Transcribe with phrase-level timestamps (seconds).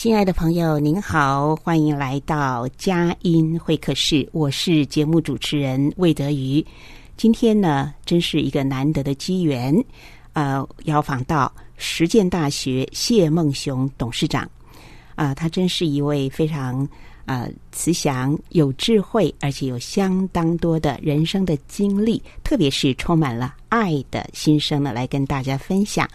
[0.00, 4.26] 亲爱的朋友，您好，欢迎来到佳音会客室。
[4.32, 6.64] 我是节目主持人魏德瑜。
[7.18, 9.74] 今天呢，真是一个难得的机缘，
[10.32, 14.42] 呃，邀访到实践大学谢孟雄董事长。
[15.16, 16.88] 啊、呃，他真是一位非常
[17.26, 26.08] 呃慈祥、有智慧，而且有相当多的人生的经历，特别是充满了爱的心声呢，来跟大家分享。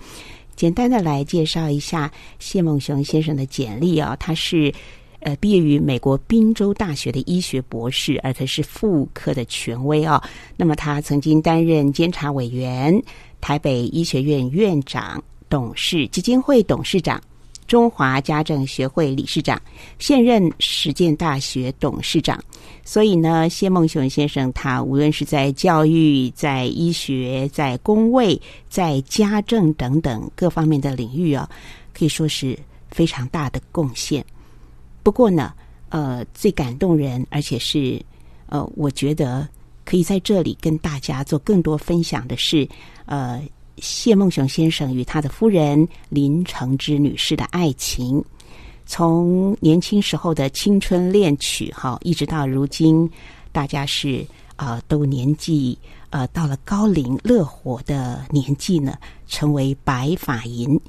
[0.55, 4.73] 简单的来介绍一下谢孟雄先生的简历啊、哦，他是
[5.19, 10.23] 呃毕业于美国宾州大学的医学博士，而且是妇科的权威啊、哦。
[10.55, 13.01] 那么他曾经担任监察委员、
[13.41, 17.21] 台北医学院院长、董事基金会董事长。
[17.67, 19.59] 中华家政学会理事长，
[19.97, 22.43] 现任实践大学董事长。
[22.83, 28.39] 所以呢，谢孟雄先生他无论是在教育、在医学、在公卫、
[28.69, 31.49] 在家政等等各方面的领域啊，
[31.93, 32.57] 可以说是
[32.91, 34.23] 非常大的贡献。
[35.01, 35.53] 不过呢，
[35.89, 37.99] 呃，最感动人，而且是
[38.45, 39.47] 呃，我觉得
[39.83, 42.67] 可以在这里跟大家做更多分享的是，
[43.05, 43.41] 呃。
[43.77, 48.23] 谢孟雄先生与他的夫人林承之女士的爱情，
[48.85, 53.09] 从年轻时候的青春恋曲哈，一直到如今，
[53.51, 54.25] 大家是
[54.55, 55.77] 啊、都年纪
[56.09, 58.97] 呃到了高龄乐活的年纪呢，
[59.27, 60.79] 成为白发银，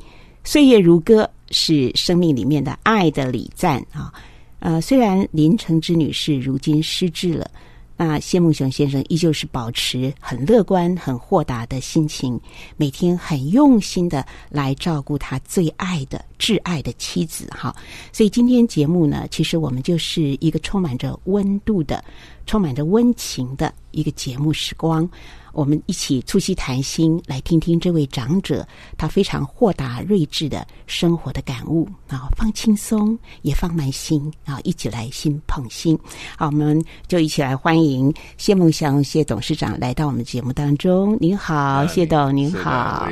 [0.45, 4.13] 岁月如歌，是生命里面的爱的礼赞啊。
[4.61, 7.51] 呃，虽然林承之女士如今失智了。
[7.97, 12.39] 那谢孟雄先生依旧是保持很乐观、很豁达的心情，
[12.77, 17.47] 每天很用心的来照顾他最爱的、挚爱的妻子。
[17.51, 17.75] 哈，
[18.13, 22.05] 所以今天节目呢，其实我们就是一个充满着温度的、
[22.47, 25.09] 充满着温情的一个节目时光。
[25.53, 28.67] 我们一起促膝谈心，来听听这位长者
[28.99, 35.99] 他非常豁达睿智的生活的感悟啊，放轻松也放慢心啊，一起来心捧心。
[36.37, 41.17] 好，我们就一起来欢迎谢梦祥谢董事长来到我们节目当中。
[41.23, 43.09] 您好，啊、谢董，您好，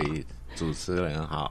[0.54, 1.50] 主持人好，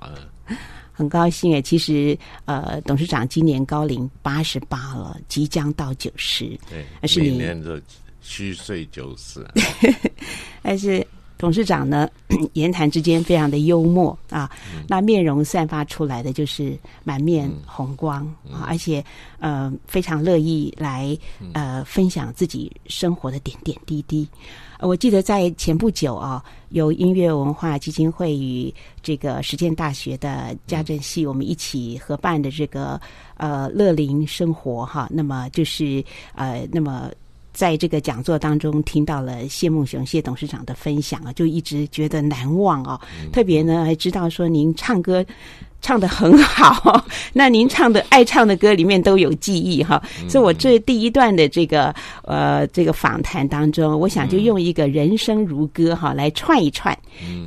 [0.94, 1.62] 很高兴诶。
[1.62, 7.82] 其实呃，董事长今年高龄八十八了，即将到九十，对，而是你年的。
[8.26, 9.46] 虚岁九十，
[10.64, 11.06] 但是
[11.38, 12.08] 董事长呢，
[12.54, 19.04] 言谈之间非常的幽默啊，嗯、那面容散发出来的就是满面红光、嗯、啊，而且
[19.40, 21.18] 呃非常乐意来
[21.54, 24.28] 呃分享自己生活的点点滴滴。
[24.80, 33.00] 我记得在前不久啊，由音乐文化基金会与这个实践大学的家政系我们一起合办的这个
[33.38, 36.04] 呃乐龄生活哈，那么就是
[36.36, 37.12] 呃那么。
[37.54, 43.00] 在这个讲座当中，听到了谢孟雄谢董事长的分享啊，就一直觉得难忘啊。
[43.32, 45.24] 特别呢，还知道说您唱歌。
[45.84, 51.94] 唱的很好， 那您唱的爱唱的歌里面都有记忆哈，所以我这第一段的这个
[52.24, 56.98] 呃这个访谈当中，我想就用一个人生如歌哈来串一串。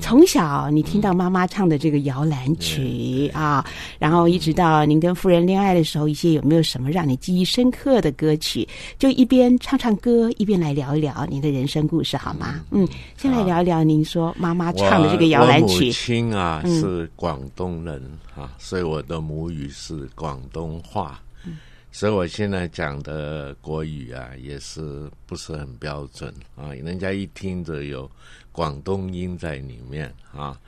[0.03, 3.65] 从小你听到妈妈唱的这个摇篮曲啊，
[3.99, 8.69] 然后一直到您跟夫人恋爱的时候，一些有没有什么让你记忆深刻的歌曲？
[8.99, 12.61] 就一边唱唱歌，一边来聊一聊您的人生故事好吗？
[12.71, 12.87] 嗯，
[13.17, 15.75] 先来聊一聊您说妈妈唱的这个摇篮曲。
[15.75, 18.01] 我母亲啊是广东人。
[18.37, 21.59] 啊，所以我的母语是广东话，嗯、
[21.91, 28.11] 所以我现在讲的国语啊，也是不是很标准啊，人家一听着有
[28.53, 30.61] 广东音在里面啊。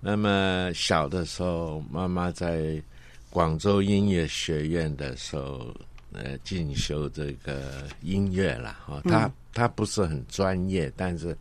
[0.00, 2.82] 那么小的时候，妈妈在
[3.28, 5.74] 广州音乐学院的时候，
[6.12, 9.02] 呃，进修这个音乐了哈。
[9.04, 11.36] 他、嗯、他不是很专业，但是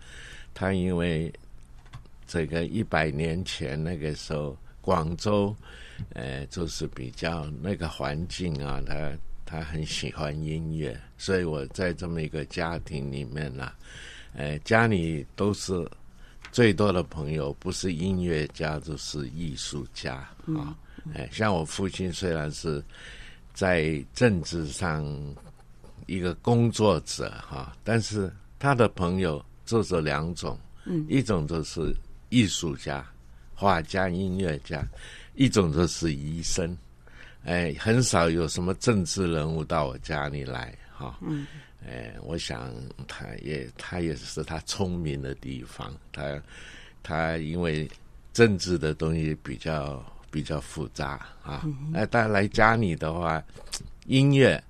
[0.54, 1.32] 他因为
[2.28, 5.56] 这个一百年前那个时候，广州，
[6.14, 9.12] 呃，就是比较那个环境啊，他
[9.46, 13.76] 他很喜欢音乐，所以我在这么一个家庭里面呢、啊，
[14.34, 15.90] 呃，家里都是。
[16.52, 20.16] 最多的朋友不是音乐家就是艺术家
[20.58, 20.76] 啊！
[21.14, 22.84] 哎、像我父亲虽然是
[23.54, 25.06] 在政治上
[26.08, 31.96] 一个工作者哈，但是他的朋友就是两种，嗯，一种就是
[32.30, 33.08] 艺术家、
[33.54, 34.84] 画家、音乐家，
[35.36, 36.78] 一种就是医生。
[37.46, 41.18] 哎，很少有什么政治人物到我家里来哈。
[41.22, 41.48] 嗯。
[41.88, 42.74] 哎，我想
[43.08, 46.42] 他也他也是他聪明的地方，他
[47.02, 47.90] 他因为
[48.34, 51.66] 政治的东西比较比较复杂啊。
[51.94, 53.42] 哎，但来家里的话，
[54.08, 54.62] 音乐、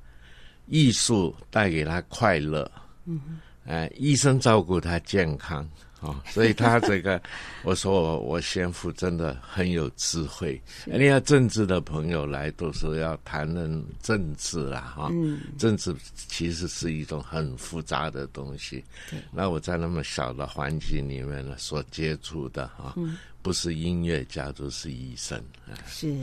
[0.67, 2.71] 艺术带给他快乐。
[3.05, 5.67] 嗯，哎，医生照顾他健康。
[6.01, 7.21] 哦，所以他这个，
[7.63, 10.61] 我说我我先父真的很有智慧。
[10.85, 18.83] 人家政治的朋友来都是要谈论政治啦，哈、嗯，政治其实是一种很复杂的东西。
[19.31, 25.41] 那我在那么小的环境里面呢，所接触的哈、嗯，不是音乐家就是医生。
[25.85, 26.15] 是，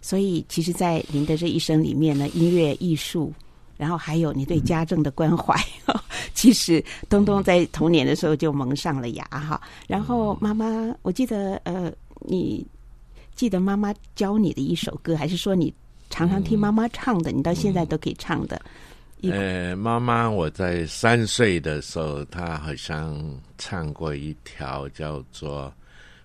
[0.00, 3.32] 所以其实，在您的这一生里面呢，音乐、艺术。
[3.78, 5.54] 然后还有你对家政的关怀，
[5.86, 5.94] 嗯、
[6.34, 9.58] 其实东东在童年的时候就蒙上了牙哈。
[9.86, 11.90] 然后妈妈，我记得呃，
[12.20, 12.66] 你
[13.34, 15.72] 记得妈妈教你的一首歌，还是说你
[16.10, 17.30] 常常听妈妈唱的？
[17.30, 18.60] 嗯、你到现在都可以唱的？
[19.22, 23.20] 呃，妈妈，我在三岁的时候，她好像
[23.56, 25.72] 唱过一条叫做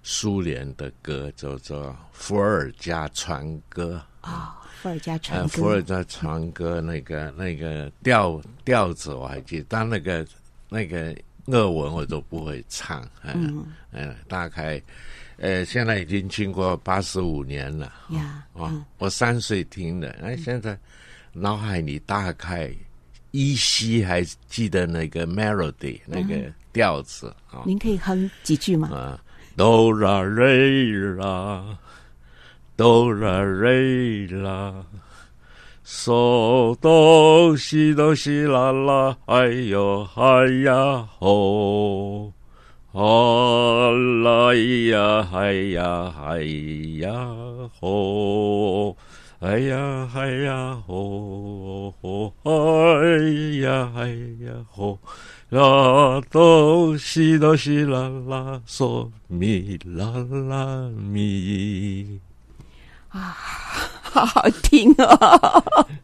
[0.04, 4.60] 苏联的歌，叫做《伏尔加船歌》啊。
[4.84, 10.26] 哦伏尔加船歌，伏尔加船歌那个那个调调子我还记得，但那个
[10.68, 11.16] 那个
[11.46, 13.08] 俄文我都不会唱。
[13.24, 14.82] 嗯嗯，大概
[15.38, 17.94] 呃，现在已经经过八十五年了。
[18.10, 20.78] 呀，哦，嗯、我三岁听的，哎，现在
[21.32, 22.70] 脑海里大概
[23.32, 27.60] 依稀还记得那个 melody、嗯、那个调子啊。
[27.60, 28.90] 哦、您可以哼几句吗？
[28.90, 29.20] 啊，
[29.56, 31.78] 哆啦瑞啦。
[32.76, 34.74] 哆啦瑞啦，
[35.86, 40.24] 嗦哆西哆西啦啦，哎呦嗨
[40.64, 42.34] 呀吼，
[42.94, 43.92] 啊
[44.24, 46.42] 啦呀嗨呀嗨
[47.00, 47.14] 呀
[47.80, 48.98] 吼，
[49.40, 51.94] 哎呀嗨呀吼。
[52.02, 52.52] 吼，哎
[53.62, 54.98] 呀嗨呀吼，
[55.50, 62.20] 啦哆西哆西啦啦，嗦咪啦啦咪。
[63.14, 63.38] 啊，
[64.02, 65.64] 好好听哦！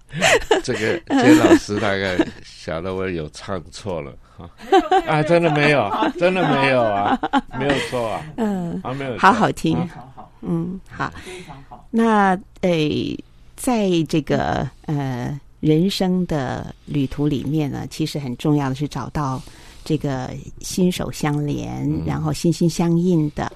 [0.64, 4.50] 这个杰老师大概晓得我有唱错了哈
[5.08, 7.20] 啊，真的没有，真的没有啊，
[7.60, 11.88] 没有错啊，嗯，啊没有，好好听，好好，嗯，好，非常好。
[11.90, 13.18] 那诶，
[13.56, 19.42] 在这个呃人生的旅途里面呢，其实很重要的是找到
[19.84, 20.30] 这个
[20.62, 23.52] 心手相连，嗯、然后心心相印的，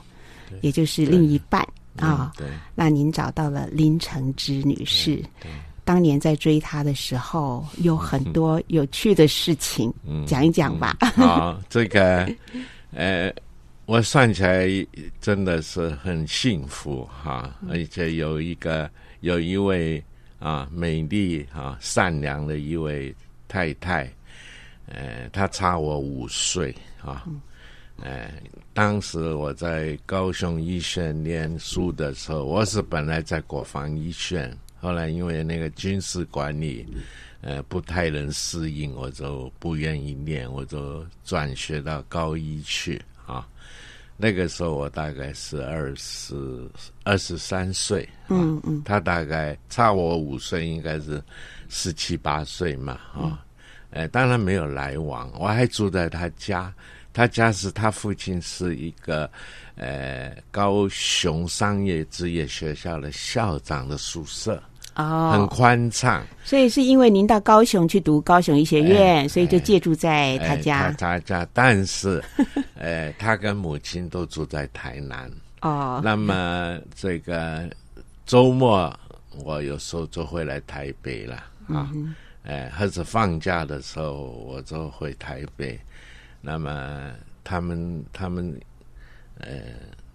[0.61, 1.65] 也就是另一半。
[1.97, 2.45] 啊、哦，
[2.75, 5.23] 那您找到了林承之女士。
[5.85, 10.97] 当年在追她的时候，有很多有趣的事情，嗯、讲一讲吧。
[11.15, 12.25] 好、这个，
[12.95, 13.29] 呃，
[13.85, 14.67] 我算起来
[15.19, 18.89] 真的是很幸福哈，而且有一个
[19.19, 20.01] 有一位
[20.39, 23.13] 啊美丽啊善良的一位
[23.49, 24.09] 太太，
[24.87, 27.23] 呃，她差我五岁啊。
[27.27, 27.41] 嗯
[28.03, 28.29] 哎，
[28.73, 36.85] 当时我在高雄医学院念书的时候，我是本来在国防医学，后来因为那个军事管理，
[37.39, 43.47] 呃，不太能适应，我就不愿意念，我就转学到高一去啊。
[44.17, 46.69] 那个时候我大概是二十
[47.05, 51.23] 二十三岁，嗯嗯，他大概差我五岁，应该是
[51.69, 53.45] 十七八岁嘛，啊，
[53.91, 56.73] 哎，当然没有来往，我还住在他家。
[57.13, 59.29] 他家是他父亲是一个，
[59.75, 64.61] 呃，高雄商业职业学校的校长的宿舍，
[64.95, 66.25] 哦，很宽敞。
[66.43, 70.79] 所以是因为您到高雄去读高雄医学院，哎、所以就借住在他家。
[70.79, 72.23] 哎、他，他家，但是，
[72.75, 75.31] 呃，他跟母亲都住在台南。
[75.61, 77.69] 哦，那么这个
[78.25, 78.91] 周末
[79.43, 81.35] 我有时候就会来台北了
[81.67, 81.89] 啊，
[82.43, 85.79] 哎、嗯，或者放假的时候我就回台北。
[86.45, 87.09] 那么
[87.41, 88.59] 他们他们
[89.37, 89.47] 呃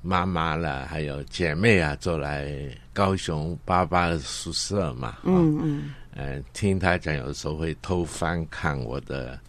[0.03, 2.53] 妈妈啦，还有姐妹啊，就来
[2.93, 5.17] 高雄爸爸的宿舍嘛。
[5.25, 5.95] 嗯嗯。
[6.15, 9.41] 呃，听他讲，有时候会偷翻看我的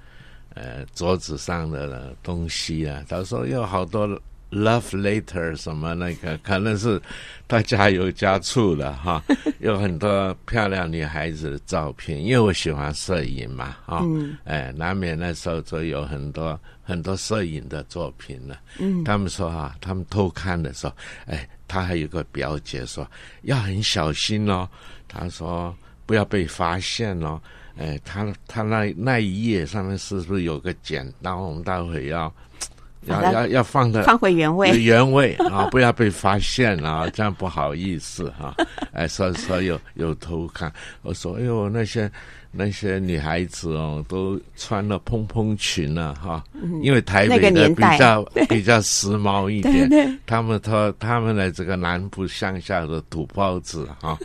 [0.53, 3.03] 呃桌子上的东西啊。
[3.09, 4.07] 他说有好多
[4.51, 7.01] love letter 什么那个，可能是
[7.47, 9.23] 他加油加醋了哈。
[9.59, 14.01] 有很多漂亮女孩子的照片，因为我喜欢摄影嘛，哈。
[14.03, 14.37] 嗯。
[14.45, 16.59] 哎，难免那时候就有很多。
[16.81, 20.93] 很多摄影的作品了，嗯，他们说啊，他们偷看的时候，
[21.27, 23.07] 哎，他还有个表姐说
[23.43, 24.67] 要很小心哦，
[25.07, 25.71] 他说
[26.07, 27.39] 不要被发现哦，
[27.77, 31.37] 哎，他他那那一页上面是不是有个剪刀？
[31.37, 32.33] 我们待会要
[33.05, 38.55] 要要要放的放回原位，原位啊， 不要被发现啊，这样不好意思哈，
[38.93, 42.09] 哎，所以说有有偷看，我说哎呦那些。
[42.51, 46.43] 那些女孩子哦，都穿了蓬蓬裙了哈，
[46.81, 54.17] 因为台北的比较、那个、比较时髦一点，他们他他们的这个南部乡下的土包子哈，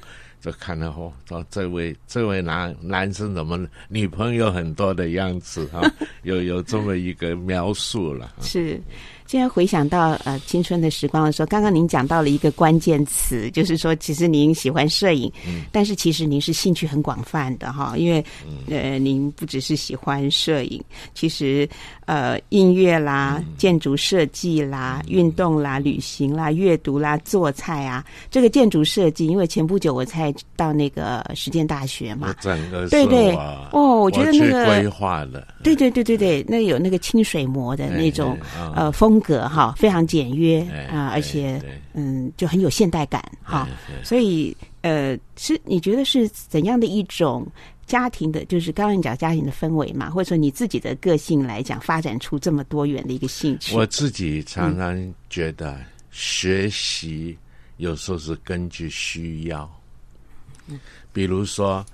[0.44, 3.58] 就看到哦，说这位这位男男生怎么
[3.88, 5.80] 女朋友很多的样子哈，
[6.22, 8.78] 有有这么一个描述了，是。
[9.26, 18.22] 现在回想到呃青春的时光的时候，刚刚您讲到了一个关键词，就是说其实您喜欢摄影，嗯、但是其实您是兴趣很广泛的哈，因为
[18.68, 20.82] 呃您不只是喜欢摄影，
[21.14, 21.66] 其实
[22.04, 33.34] 呃音乐啦、嗯、建筑设计啦、嗯、运动啦、旅行啦、阅读啦、做菜啊，这个建筑设计，因为前不久我才到那个实践大学嘛，整个对对。
[33.72, 39.13] 哦，我觉得那个规划的，对对对对对，那有那个清水模的那种、嗯、呃风。
[39.14, 43.68] 风格哈非常简约啊，而且嗯就很有现代感哈，
[44.02, 47.46] 所以呃是你觉得是怎样的一种
[47.86, 53.76] 家庭的，就是刚刚你讲家庭的氛围嘛，或者说你自己的个性来讲，发展出这么多元的一个兴趣？
[53.76, 55.78] 我自己常常觉得
[56.10, 57.38] 学习
[57.76, 59.70] 有时候是根据需要，
[61.12, 61.86] 比如说，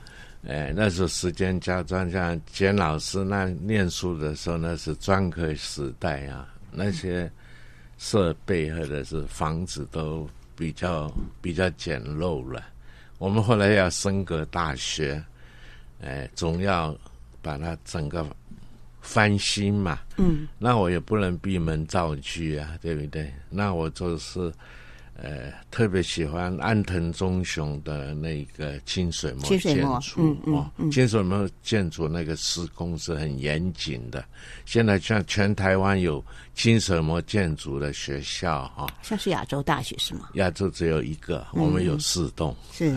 [0.49, 6.49] 哎，那时候时间家专像简老师那念书的时候，那是专科时代啊。
[6.73, 7.31] 那些
[7.99, 12.65] 设备或者是房子都比较比较简陋了。
[13.19, 15.23] 我们后来要升格大学，
[16.03, 16.97] 哎，总要
[17.43, 18.27] 把它整个
[19.01, 20.01] 翻新嘛。
[20.17, 23.33] 嗯，那我也不能闭门造车啊，对不对？
[23.49, 24.53] 那我就是。
[25.23, 34.25] 呃，特别喜欢安藤忠雄的那个清水模建筑，嗯嗯，哦，清水模建筑那个施工是很严谨的。
[34.65, 36.25] 现在像全台湾有
[36.55, 40.31] 清水模建筑的学校，哈，像是亚洲大学是吗？
[40.35, 42.97] 亚洲只有一个，我们有四栋，是，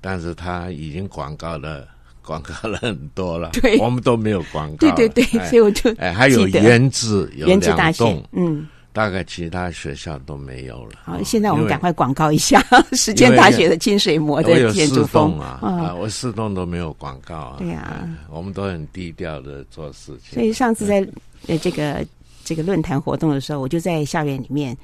[0.00, 1.88] 但是他已经广告了，
[2.22, 8.68] 广告了很多了，对，我们都没有广告，对对对，所以我就哎，还有原子，有两栋，嗯。
[8.96, 10.92] 大概其他学校都没有了。
[11.04, 12.64] 好，现在我们赶快广告一下
[12.96, 15.60] 实践大学的清水模的建筑风啊！
[15.60, 17.56] 啊，我四栋都没有广告啊。
[17.58, 20.32] 对呀，我们都很低调的做事情。
[20.32, 21.06] 所以上次在
[21.46, 22.02] 呃这个
[22.42, 24.74] 这个论坛活动的时候，我就在校园里面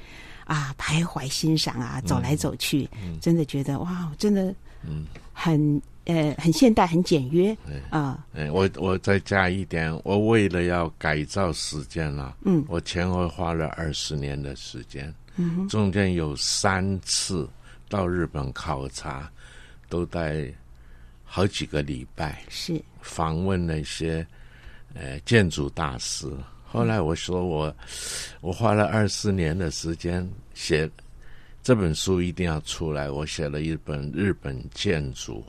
[0.45, 2.87] 啊徘徊欣赏啊，走来走去，
[3.19, 4.53] 真的觉得哇，真的
[4.87, 5.81] 嗯很。
[6.05, 7.55] 呃，很现代，很简约
[7.89, 8.25] 啊。
[8.33, 17.47] 哎，我我再加一点，我为了要改造时间了，嗯，我前后花了二十年的时间，嗯，中间有三次
[17.87, 19.31] 到日本考察，
[19.87, 20.45] 都待
[21.23, 24.25] 好几个礼拜，是访问那些
[24.93, 26.27] 呃建筑大师。
[26.65, 27.75] 后来我说我
[28.41, 30.89] 我花了二十年的时间写
[31.61, 33.09] 这本书，一定要出来。
[33.09, 35.41] 我写了一本日本建筑。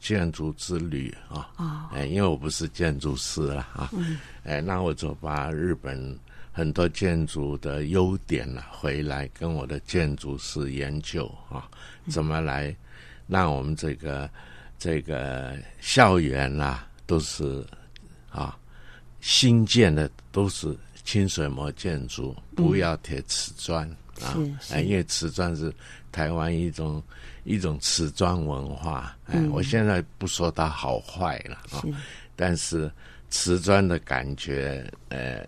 [0.00, 1.50] 建筑之旅啊，
[1.92, 6.18] 哎、哦，因为我不是建筑师了啊，嗯、哎，那我就把日本
[6.52, 11.68] 很多建筑的优点呢、啊、回来跟我的建筑师研究啊，
[12.08, 12.74] 怎么来
[13.26, 14.28] 让我们这个
[14.78, 17.64] 这个校园啊都是
[18.30, 18.58] 啊
[19.20, 23.88] 新建的都是清水模建筑，不要贴瓷砖、
[24.20, 25.72] 嗯、啊，哎，因为瓷砖是
[26.12, 27.02] 台湾一种。
[27.46, 31.94] 一种瓷砖文化，哎，嗯、我现在不说它好坏了啊，是
[32.34, 32.90] 但是
[33.30, 35.46] 瓷砖的感觉，呃，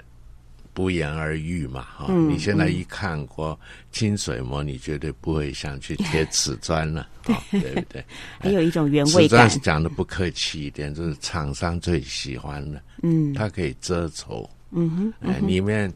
[0.73, 2.31] 不言而喻嘛，哈、嗯。
[2.31, 3.59] 你现在一看过
[3.90, 8.05] 清水模，你绝对不会想去贴瓷砖了，啊，对不对？
[8.38, 15.93] 还有一种原味砖是讲的不客气一点，就是厂商最喜欢的，嗯，它可以遮丑，嗯哼，哎、嗯哼，里面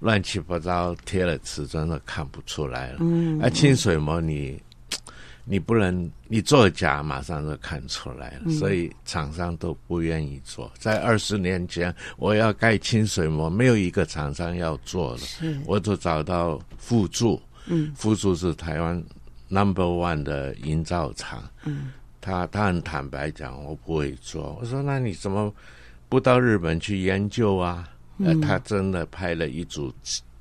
[0.00, 4.58] 乱七八糟贴了瓷砖都看不出来了，嗯，而清水模你。
[5.44, 10.70] 你不能，你作假马上就看出来了，嗯、所以厂商都不愿意做。
[10.78, 19.02] 在二十年前，我要盖清水膜，没有一个厂商要做的，是我就找到辅助，嗯，富助是台湾
[19.48, 24.56] number one 的营造厂，嗯，他他很坦白讲，我不会做。
[24.60, 25.52] 我说那你怎么
[26.08, 27.88] 不到日本去研究啊？
[28.18, 29.92] 嗯、呃，他真的派了一组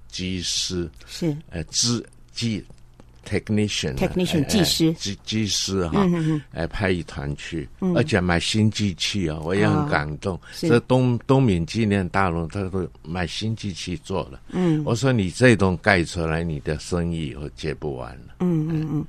[0.08, 2.64] 机师，是呃，技技。
[3.32, 6.06] Technician，technician 技师，技技师哈，
[6.52, 10.38] 哎，派一团去，而且买新机器啊，我也很感动。
[10.60, 14.42] 这东东敏纪念大楼，他都买新机器做了。
[14.50, 18.36] 嗯，我说你这栋盖出来，你的生意以后接不完了。
[18.40, 19.06] 嗯嗯嗯。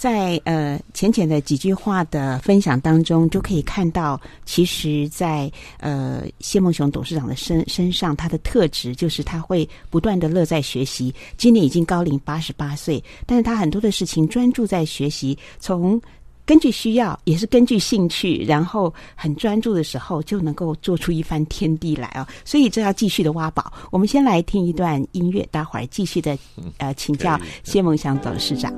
[0.00, 11.14] 在呃浅浅的几句话的分享当中，就可以看到，其实在，在呃谢梦雄董事长的身身上，他的特质就是他会不断的乐在学习。
[11.36, 16.00] 今年已经高龄八十八岁，但是他很多的事情专注在学习，从
[16.46, 22.26] 根据需要，也是根据兴趣，然后很专注的时候，就能够做出一番天地来哦。
[22.42, 23.70] 所以这要继续的挖宝。
[23.90, 26.38] 我们先来听一段音乐，待会儿继续的
[26.78, 28.72] 呃请教谢梦祥董事长。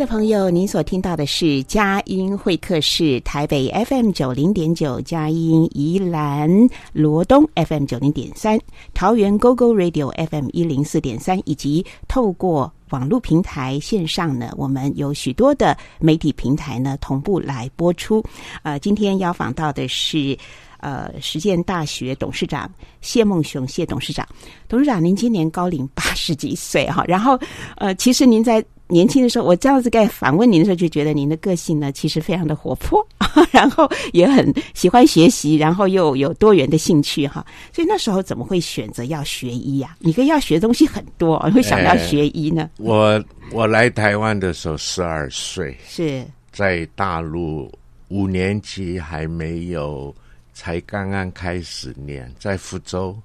[0.00, 6.50] 的朋友，您所听到的是佳音会客室，台北 FM 九零点九，佳音宜兰
[6.94, 8.58] 罗东 FM 九零点三，
[8.94, 18.24] 桃园 GoGo Radio FM 一零四点三，以及透过网络平台线上呢，我们有许多的媒体平台呢同步来播出。
[18.62, 20.34] 呃，今天邀访到的是
[20.78, 24.26] 呃实践大学董事长谢孟雄谢董事长，
[24.66, 27.38] 董事长您今年高龄八十几岁哈，然后
[27.76, 28.64] 呃，其实您在。
[28.90, 33.06] 年轻的时候，我这样子在访问您的时候，就觉得您的个性呢，其实非常的活泼，
[33.50, 37.46] 然后也很喜欢学习，然后又有多元的兴趣哈。
[37.72, 39.96] 所以那时候怎么会选择要学医呀？
[40.00, 42.68] 你跟要学的东西很多，会想要学医呢？
[42.78, 47.70] 欸、我我来台湾的时候十二岁，是在大陆
[48.08, 50.14] 五年级还没有，
[50.52, 53.16] 才刚刚开始念，在福州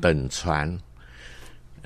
[0.00, 0.68] 等船。
[0.68, 0.80] 嗯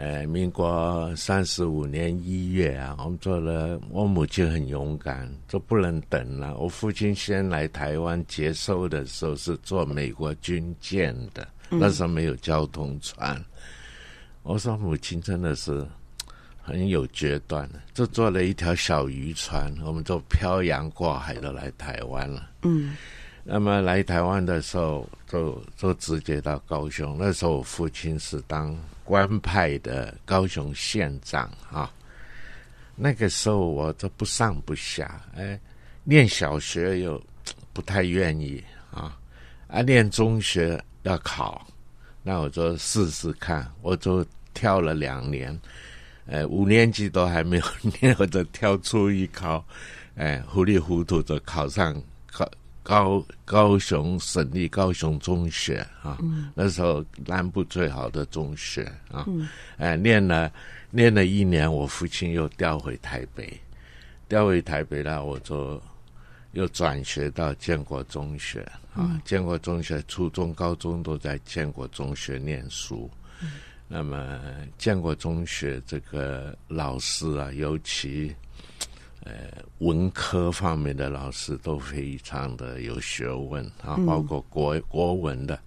[0.00, 3.78] 呃，民国三十五年一月啊，我们做了。
[3.90, 6.56] 我母亲很勇敢，就不能等了。
[6.56, 13.36] 我父亲先来台湾接收的时候是坐美国军舰的，那时候没有交通船。
[13.36, 13.44] 嗯、
[14.42, 15.86] 我说母亲真的是
[16.62, 22.48] 很有决断的，就坐了一条小渔船，我们就漂洋过海的来台湾了。
[22.62, 22.96] 嗯，
[23.52, 27.16] 那么来台湾的时候就，就直接到高雄。
[27.18, 28.78] 那时候我父亲是当。
[29.02, 31.92] 官派的高雄县长啊，
[32.94, 35.58] 那个时候我都不上不下，哎，
[36.04, 37.20] 念小学又
[37.72, 39.18] 不太愿意啊，
[39.66, 41.66] 啊，念中学要考，
[42.22, 45.60] 那我就试试看，我就跳了两年，
[46.26, 47.64] 哎，五年级都还没有
[48.00, 49.64] 念，我就跳出一考，
[50.14, 52.48] 哎，糊里糊涂就考上考。
[52.82, 60.50] 高高雄省立高雄中学啊，嗯、那时候南部最好的中学啊，嗯、哎，念了
[60.90, 63.52] 念了一年，我父亲又调回台北，
[64.28, 65.80] 调回台北了，我就
[66.52, 68.60] 又转学到建国中学
[68.94, 73.10] 啊，嗯、建国中学初中、高中都在建国中学念书，
[73.42, 73.52] 嗯、
[73.86, 74.40] 那么
[74.78, 78.34] 建国中学这个老师啊，尤其。
[79.24, 79.32] 呃，
[79.78, 85.58] 文科方面的老师都非常的有学问啊，包括国、嗯、国文的。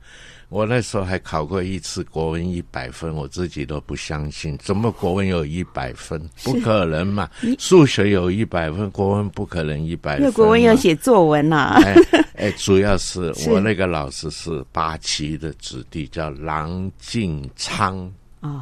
[0.50, 6.22] 我那时候还考过一次国文一百分，我自己都不相信，怎么国文有一百分？
[6.44, 7.28] 不可能嘛！
[7.58, 10.22] 数学有一百分，国文不可能一百分。
[10.22, 11.82] 因为国文要写作文呐、啊。
[11.84, 11.96] 哎，
[12.38, 18.12] 哎，主要是 我那个老师是八旗的子弟，叫郎静昌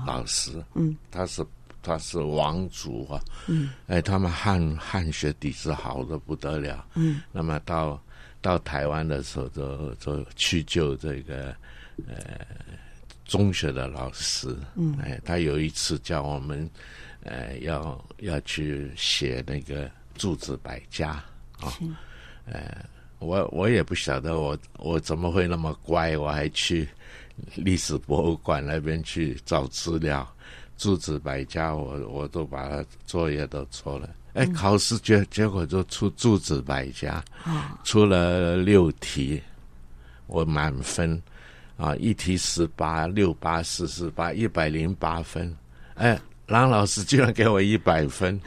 [0.06, 0.52] 老师。
[0.60, 1.46] 哦、嗯，他是。
[1.82, 8.02] 他是王族啊，嗯，哎，他们汉汉学底子好的不得了，嗯，那么到
[8.42, 11.56] 到台湾的时候就，就就去救这个
[12.08, 12.46] 呃
[13.26, 16.70] 中学的老师，嗯，哎，他有一次叫我们
[17.24, 21.12] 呃，要要去写那个诸子百家
[21.60, 21.74] 啊，
[22.46, 22.84] 呃，
[23.20, 26.88] 我我也不晓得我我怎么会那么乖，我还去
[27.56, 30.28] 历史博物馆那边去找资料，
[30.82, 37.24] 诸子百家我我都把它作业都做了，哎，考试结结果就出诸子百家，
[37.84, 39.40] 出了六题，
[40.26, 41.22] 我满分
[41.78, 45.56] 啊，一题十八，六八四十八，一百零八分，
[45.94, 46.20] 哎。
[46.48, 48.38] 郎老师居然给我一百分，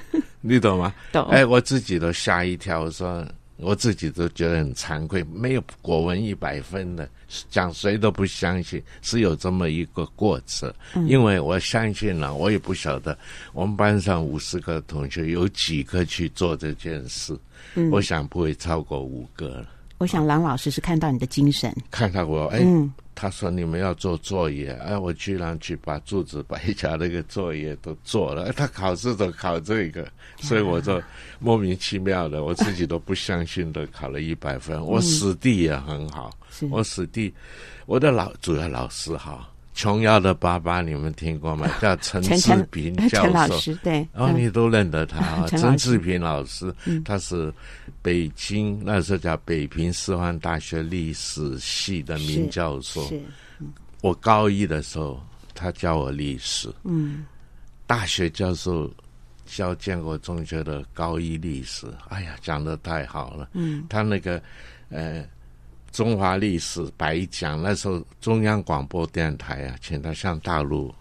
[0.42, 0.92] 你懂吗？
[1.10, 1.24] 懂。
[1.30, 3.26] 哎，我自己都吓一跳，我说
[3.64, 7.08] 我自己都觉得很惭愧，没有国文一百分的，
[7.48, 10.72] 讲谁都不相信是有这么一个过程。
[10.94, 13.16] 嗯、因为我相信了，我也不晓得
[13.52, 17.36] 我们班上五十个同学有几个去做这件事，
[17.74, 19.66] 嗯、我想不会超过五个了。
[19.98, 22.60] 我想郎老师是看到你的精神，看到我，哎。
[22.62, 28.52] 嗯他说：“你们要做作业，哎，我居然去把柱子白家那个作业都做了。
[28.54, 30.04] 他考试都考这个，
[30.40, 31.00] 所以我就
[31.38, 34.84] 莫名其妙的，我自己都不相信的考了一百分。
[34.84, 36.36] 我师弟也很好，
[36.72, 37.32] 我师弟，
[37.86, 41.68] 我的老主要老师哈。”琼瑶的爸爸，你们听过吗？
[41.80, 45.46] 叫陈志平教授，陈老师对，然后你都认得他 啊。
[45.48, 46.72] 陈志平老师，
[47.04, 47.52] 他是
[48.00, 53.12] 北京那时候叫北平师范大学历史系的名教授。
[54.00, 55.20] 我高一的时候，
[55.54, 56.72] 他教我历史。
[56.84, 57.26] 嗯，
[57.86, 58.88] 大学教授
[59.44, 63.48] 教建国中学的高一历史，哎呀，讲的太好了。
[63.54, 64.40] 嗯，他那个，
[64.88, 65.24] 呃。
[65.94, 70.92] 中华历史白讲，那时候中央广播电台啊，请他上大陆。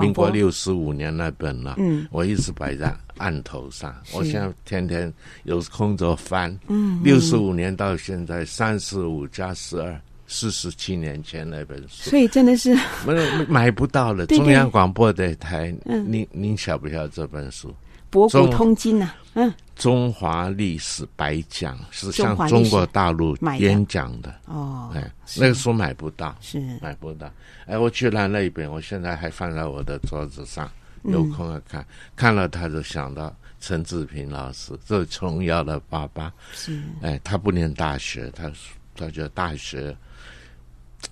[0.00, 3.94] 民国六十五年那本了，嗯，我一直摆在案头上。
[4.12, 5.12] 我现在天天
[5.44, 6.58] 有空着翻。
[6.66, 12.10] 嗯，六十五年到现在，三十五加十二，四十七年前那本书。
[12.10, 12.74] 所以真的是
[13.06, 14.26] 买买不到了。
[14.26, 17.72] 中央广播电台，嗯，您您晓不晓得这本书？
[18.12, 24.32] 博古通今呐，嗯，中华历史白讲是向中国大陆演讲的。
[24.44, 26.60] 哦，哎，那个书买不到，是。
[26.82, 27.32] 买不到。
[27.64, 30.70] 哎，我去了那边，我现在还放在我的桌子上，
[31.04, 38.52] 有空要看，看了他就想到陈志平老师，这是琼瑶的爸爸，是，哎，他不念大学，他
[38.94, 39.96] 他觉得大学，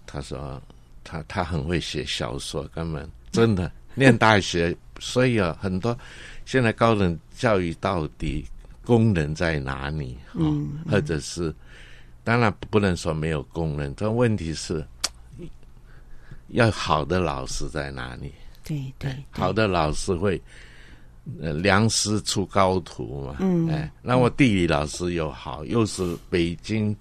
[0.04, 0.60] 他说
[1.02, 5.96] 他他很会写小说，根本真的 念大学，所以啊，很多。
[6.50, 8.44] 现在高等教育到底
[8.84, 10.18] 功能在哪里？
[10.34, 11.54] 嗯，或者是，
[12.24, 14.84] 当然不能说没有功能，但问题是，
[16.50, 18.32] 要好的老师在哪里？
[18.64, 20.42] 对对，好的老师会，
[21.40, 23.36] 呃，良师出高徒嘛。
[23.38, 26.96] 嗯，哎，那我地理老师又好，又是北京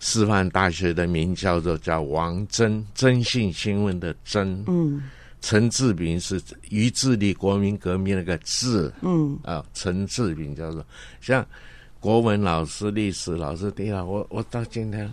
[0.00, 4.64] 师范大学的名教授，叫王真，真性新闻的真。
[4.66, 5.00] 嗯。
[5.40, 10.84] 陈志明是于智力国民革命那个志，嗯啊，陈志明叫做
[11.20, 11.44] 像
[11.98, 15.12] 国文老师、历史老师，对啊，我我到今天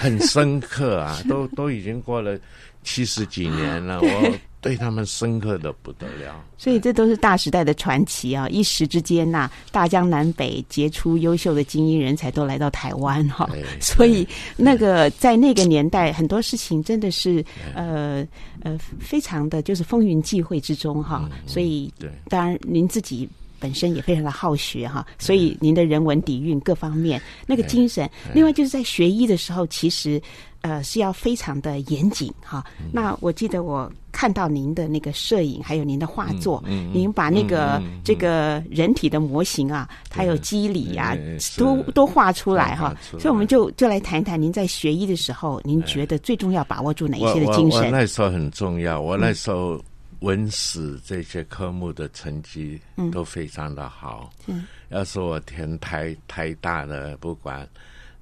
[0.00, 2.38] 很深刻啊， 都都已经过了
[2.82, 4.38] 七十几年了， 我。
[4.66, 8.48] 对他们深刻的不得了，所以这都是大时代的传奇啊！
[8.48, 13.48] 一时之间呐、啊，大江南北杰出优秀的精英人才都来到台湾哈，
[13.80, 14.26] 所以
[14.56, 17.44] 那个在那个年代，很多事情真的是
[17.76, 18.26] 呃
[18.60, 21.88] 呃非常的就是风云际会之中哈，所以
[22.28, 23.28] 当然您自己
[23.60, 30.20] 本身也非常的好学哈，所以您的人文底蕴各方面那个精神，另外就是在学医的时候，其实。
[30.66, 32.64] 呃，是要非常的严谨哈。
[32.92, 41.16] 那我记得我看到您的那个摄影，还有您的画作，嗯嗯、您把那个、这个人体的模型啊，嗯、它有肌理呀、
[41.56, 42.92] 都都画出来哈。
[43.12, 47.78] 所以我们就就来谈谈您在学医的时候，您觉得最重要把握住哪一些的精神？
[47.78, 49.80] 我，我，我那时候很重要，我那时候
[50.20, 52.80] 文史这些科目的成绩
[53.12, 54.32] 都非常的好。
[54.46, 57.64] 嗯，要是我填台台大的，不管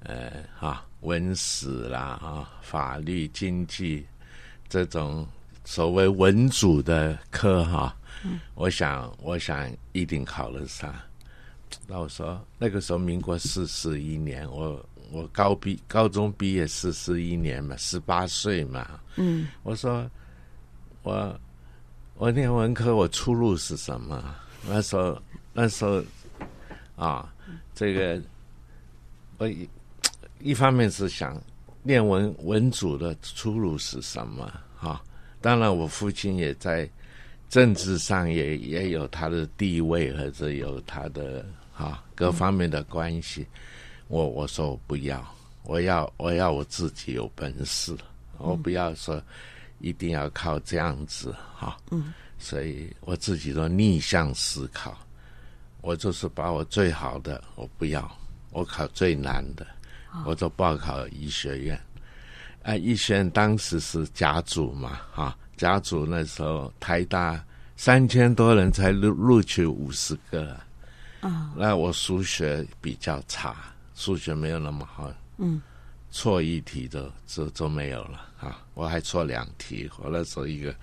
[0.03, 0.85] 呃哈。
[1.05, 4.03] 文史啦，啊，法律、经济
[4.67, 5.25] 这种
[5.63, 10.93] 所谓文主的科哈，嗯、我想，我想一定考得上。
[11.87, 20.09] 那我说，那个时候民国四十一年，我我高毕高中毕业四十一年嘛，十八岁嘛，嗯，我说
[21.03, 21.39] 我
[22.15, 24.35] 我念文科，我出路是什么？
[24.67, 25.21] 那时候
[25.53, 26.03] 那时候
[26.95, 27.31] 啊，
[27.75, 28.19] 这个
[29.37, 29.47] 我。
[30.45, 31.41] 一方面是想
[31.81, 34.47] 念文文主的出路是什么？
[34.77, 35.03] 哈，
[35.41, 36.87] 当然我父亲也在
[37.49, 43.43] 政治上也也有他的地位，或者有他的哈各方面的关系。
[44.07, 47.97] 我我说我不要，我要我要我自己有本事，
[48.37, 49.19] 我不要说
[49.79, 51.75] 一定要靠这样子哈。
[51.89, 54.95] 嗯，所以我自己都逆向思考，
[55.81, 58.15] 我就是把我最好的我不要，
[58.51, 59.65] 我考最难的，
[60.25, 61.79] 我就报考医学院。
[62.63, 67.43] 啊，医学院当时是甲组嘛，哈，甲组那时候台大
[67.75, 70.55] 三千多人才录录取五十个，
[71.21, 73.55] 啊，那我数学比较差，
[73.95, 75.61] 数学没有那么好，嗯，
[76.11, 80.73] 错一题都就就没有了啊，我还错两题，我那时候一个。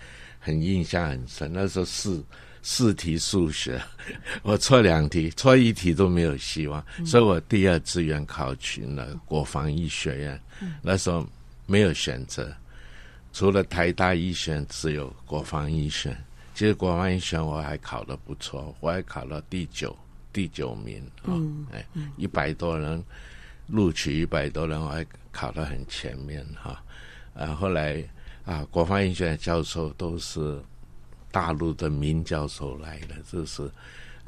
[0.44, 2.20] 很印象很深，那时候四
[2.62, 3.82] 四题数学，
[4.42, 10.40] 我错两题，错一题都没有希望，嗯、所以我第二志愿考取了国防医学院。
[10.60, 11.26] 嗯、那时候
[11.66, 12.54] 没有选择，
[13.32, 16.16] 除了台大医学院，只有国防医学。
[16.54, 19.96] 其实国防医学院我还考得不错，我还考了第九
[20.32, 21.34] 第九名啊！
[21.34, 21.84] 嗯、哎，
[22.16, 23.02] 一百多人
[23.66, 26.82] 录取，一百多人我还考得很前面哈。
[27.34, 28.02] 啊，后来。
[28.44, 30.60] 啊，国防医学院教授都是
[31.32, 33.68] 大陆的名教授来的，就是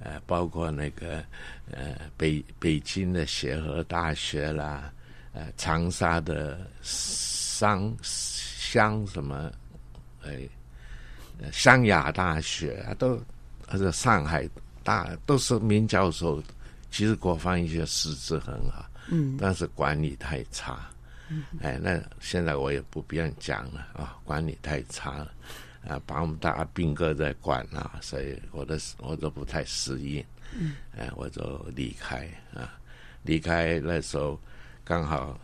[0.03, 1.23] 呃，包括那个
[1.71, 4.93] 呃北北京的协和大学啦，
[5.33, 9.53] 呃长沙的商湘什么，
[10.25, 10.49] 哎，
[11.53, 13.21] 湘雅大学啊，都
[13.69, 14.49] 或者上海
[14.83, 16.43] 大都是名教授。
[16.91, 20.89] 其实国防医学师资很好，嗯，但是管理太差。
[21.61, 25.33] 哎，那现在我也不便讲了啊，管理太差了，
[25.87, 30.25] 啊，把我们大家兵哥在管啊，所以我的我都不太适应，
[30.57, 32.79] 嗯，哎，我就离开啊，
[33.23, 34.41] 离开那时候
[34.83, 35.39] 刚好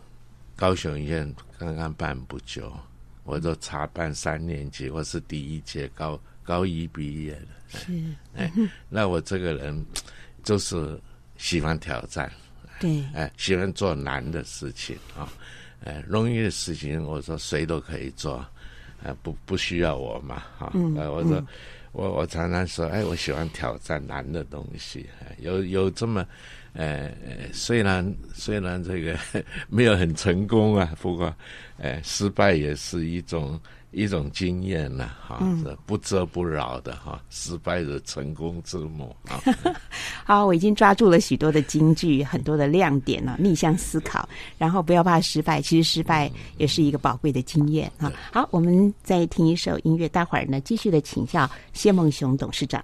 [0.55, 2.73] 高雄医院刚刚办不久，
[3.23, 8.03] 我就查办三年级，我是第一届高高一毕业的，是，
[8.35, 8.51] 哎，
[8.89, 9.85] 那我这个人
[10.43, 10.99] 就是
[11.37, 12.31] 喜欢挑战，
[12.79, 15.31] 对，哎，喜欢做难的事情啊。
[15.83, 18.45] 哎，容易的事情，我说谁都可以做，
[19.03, 21.47] 哎，不不需要我嘛，哈、嗯，哎，我说，嗯、
[21.91, 26.25] 我我常常说，哎，我喜欢挑战难的东西，哎、有有这么，
[26.73, 27.11] 呃，
[27.51, 29.17] 虽然虽然这个
[29.69, 31.33] 没有很成功啊，不过，
[31.77, 33.59] 呃，失败也是一种。
[33.91, 35.39] 一种经验呐，哈，
[35.85, 39.39] 不折不挠的哈，失败的成功之母啊。
[40.23, 44.27] 好，我已经抓住了许多的金句，很多的亮点了，逆向思考，
[44.57, 48.11] 然后不要怕失败，其实失败也是一个宝贵的经验啊。
[48.31, 52.83] 好，我们再听一首音乐，待会儿呢，继续的请教谢孟雄董事长。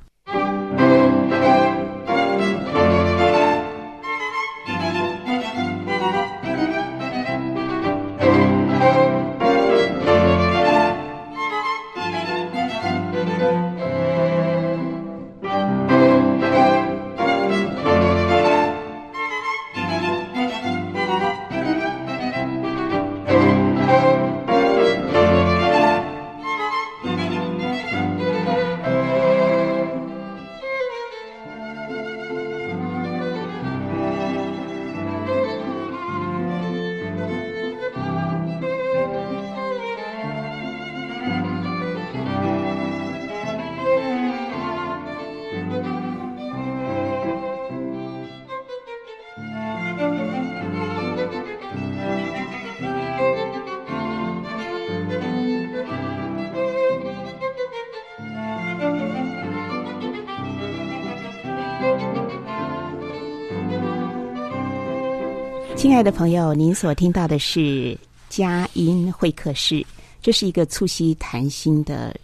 [66.08, 67.98] 的朋友，您所听到的是
[68.30, 69.86] 佳音会客室，
[70.22, 72.18] 这是一个促膝谈心的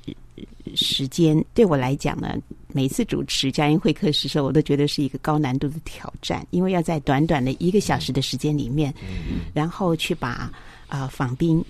[0.74, 1.44] 时间。
[1.54, 2.34] 对我来讲呢，
[2.70, 8.94] 每次主持佳音会客室的时候，我都觉得是一个高难度的挑战，因为要在短短的一个小时的时间里面，
[9.54, 10.50] 然后去把
[10.88, 11.62] 啊访宾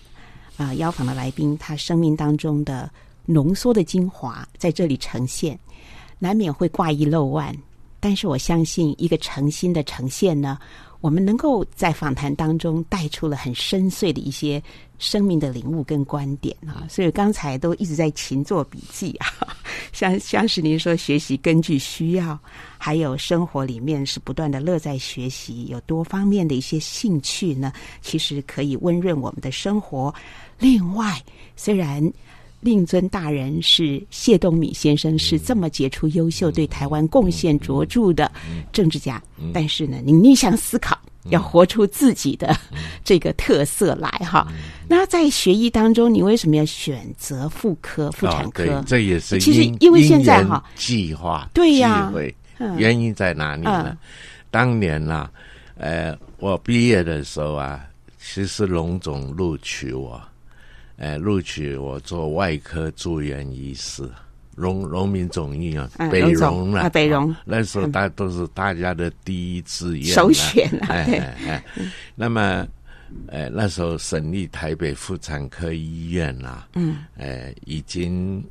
[0.56, 2.88] 啊邀访的来宾他生命当中的
[3.26, 5.58] 浓缩的精华在这里呈现，
[6.19, 7.58] 难免会挂一漏万。
[7.99, 10.60] 但是我相信，一个诚心的呈现呢。
[11.03, 14.63] 我们能够在访谈当中带出了很深邃的一些
[14.99, 19.27] 生命的领悟跟观点啊，所以刚才都一直在勤做笔记啊，
[19.91, 22.39] 像像是您说学习根据需要，
[22.77, 30.15] 还有生活里面是不断的乐在学习，有多方面的一些兴趣呢，其实可以温润我们的生活。
[30.57, 31.21] 另外，
[31.57, 32.01] 虽然
[32.63, 38.32] 令尊大人是谢东闵先生是这么杰出、优秀、对台湾贡献卓著的
[38.71, 39.21] 政治家，
[39.54, 42.56] 但是呢，你逆向思考，要活出自己的
[43.04, 44.47] 这个特色来哈。
[44.88, 48.63] 那在学医当中，你为什么要选择妇科、妇产科？
[48.76, 52.12] 哦、这也是其实因为现在哈计划对呀，
[52.78, 53.88] 原因在哪里呢？
[53.89, 53.97] 嗯、
[54.49, 55.32] 当年呐、啊，
[55.78, 57.86] 呃，我毕业的时候啊，
[58.21, 60.21] 其实龙总录取我。
[60.97, 64.10] 哎，录取我做外科住院医师，
[64.56, 71.65] 荣荣民总医啊，嗯、北荣了，啊、北荣、哦、那时候大都是大家的第一志愿，首选啊，哎哎哎，
[72.15, 72.67] 那么。
[73.27, 78.43] 呃，那时候省立台北妇产科医院啊，嗯，呃，已经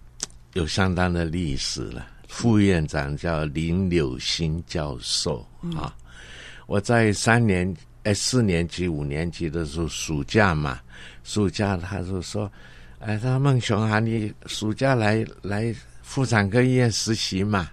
[0.52, 2.06] 有相当的历史了。
[2.28, 5.92] 副院长叫林柳新教授啊。
[6.68, 10.80] 我在三年，哎，四年级、五年级的时候，暑假嘛，
[11.24, 12.50] 暑假他就说，
[12.98, 17.70] 哎，他孟雄啊，你暑假来来妇产科医院实习嘛，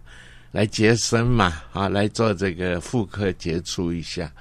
[0.51, 4.31] 来接生嘛，啊，来做这个妇科接触一下。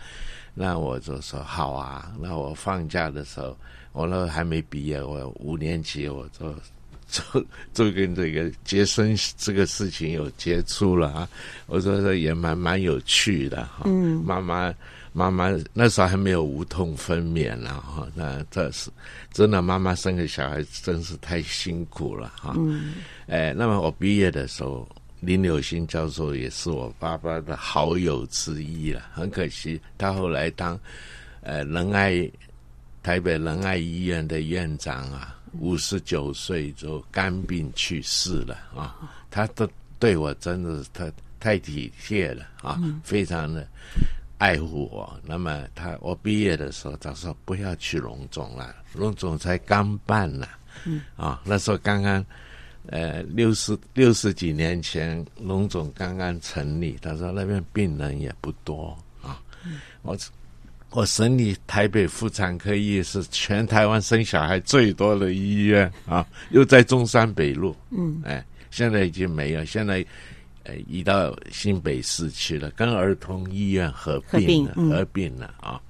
[0.54, 3.56] 那我就说好啊，那我放假的时候，
[3.92, 6.54] 我那还没毕业，我五年级我就
[7.08, 11.28] 就就跟这个接生这个事情有接触了啊。
[11.66, 13.84] 我说这也蛮蛮有趣的哈。
[13.86, 14.74] 嗯，妈妈
[15.18, 18.88] 妈妈那时候还没有无痛分娩了哈，那这是
[19.32, 22.54] 真的，妈妈生个小孩真是太辛苦了哈。
[22.56, 22.94] 嗯，
[23.26, 24.88] 哎，那么我毕业的时候。
[25.20, 30.78] 林柳新教授也是我爸爸的好友之一了，很可惜他后来当
[31.40, 32.30] 呃仁爱
[33.02, 38.94] 台北仁爱医院的院长啊，五十九岁就肝病去世了啊。
[39.28, 43.66] 他都对我真的是太太体贴了啊，非常的
[44.38, 45.20] 爱护我。
[45.22, 50.48] 那么他我毕业的时候，他说不要去龙总了，龙总才刚办呢，
[51.16, 52.24] 啊，那时候刚刚。
[52.90, 59.38] 呃，六十六十几年前，龙总刚刚成立，他说那边病人也不多啊。
[59.66, 60.16] 嗯、我
[60.88, 67.76] 我省立台北妇产科医院是全台湾生小孩最多的医院啊，又在中山北路。
[67.90, 70.02] 嗯，哎，现在已经没有，现在
[70.68, 75.80] 呃移到新北市去了，跟儿童医院合并了，合并，了啊。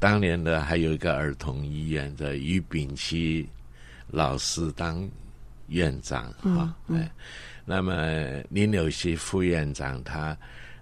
[0.00, 3.48] 当年的还有一个儿童医院的于炳基
[4.08, 5.08] 老师当。
[5.68, 7.10] 院长哈，嗯嗯、哎，
[7.64, 10.36] 那么林柳溪副院长他，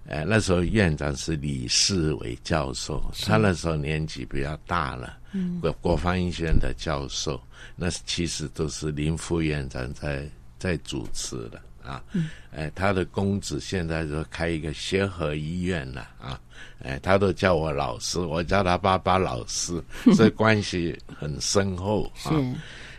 [0.05, 7.41] 呃，那时候院长是李世伟教授，他那时候年纪比较大了，嗯，国国防医学院的教授，
[7.73, 10.27] 那其实都是林副院长在
[10.59, 16.39] 在主持的啊，嗯，哎，他的公子现在就开一个协和医院了啊，
[16.83, 19.81] 哎，他都叫我老师，我叫他爸爸老师，
[20.15, 22.31] 所以关系很深厚 啊，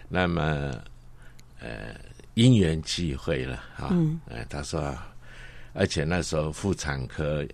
[0.09, 0.75] 那么。
[1.65, 1.95] 呃，
[2.35, 3.91] 因缘际会了啊！
[3.93, 4.93] 嗯，哎，他说，
[5.75, 7.47] 而且那时候妇产科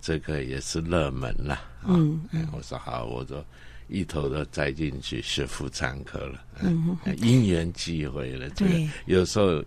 [0.00, 1.62] 这个也是热门了。
[1.84, 3.44] 嗯，哎，我说好，我说
[3.88, 6.44] 一头都栽进去学妇产科了。
[6.60, 8.72] 嗯，因缘际会了，这个
[9.06, 9.60] 有时候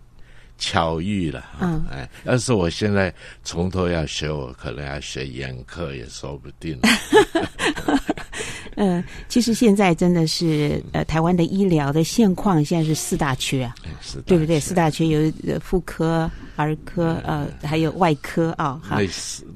[0.59, 1.43] 巧遇了。
[1.59, 3.11] 嗯，哎，要是我现在
[3.43, 6.77] 从头要学，我可能要学眼科也说不定。
[8.75, 14.57] 嗯，其实现在真的是呃，台湾的医疗的现况现在是四大缺啊，缺对不对？
[14.57, 18.99] 四大缺有妇科、儿科，呃，还有外科啊，哈，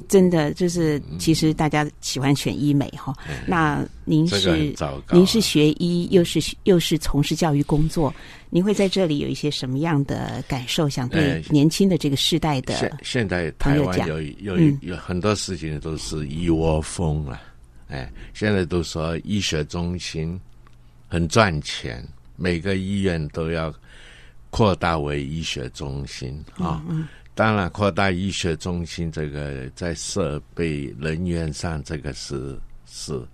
[0.08, 3.14] 真的就是其实大家喜欢选医美哈。
[3.28, 8.14] 嗯、那您是、啊、您是学医，又是又是从事教育工作，
[8.50, 10.88] 您会在这里有一些什么样的感受？
[10.90, 17.42] 想对年轻的这个世代的现现在台湾有有有，有很多事情都是一窝蜂啊。
[17.88, 20.40] 哎，现在都说医学中心
[21.08, 23.74] 很赚钱，每个医院都要
[24.50, 26.84] 扩大为医学中心啊。
[26.88, 33.26] 嗯嗯、当然，扩大医学中心这个在设备人员上，这个是是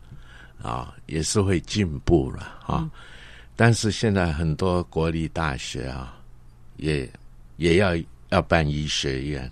[0.62, 2.80] 啊，也是会进步了啊。
[2.82, 2.92] 嗯、
[3.56, 6.18] 但是现在很多国立大学啊，
[6.78, 7.10] 也
[7.58, 7.98] 也要
[8.30, 9.52] 要办医学院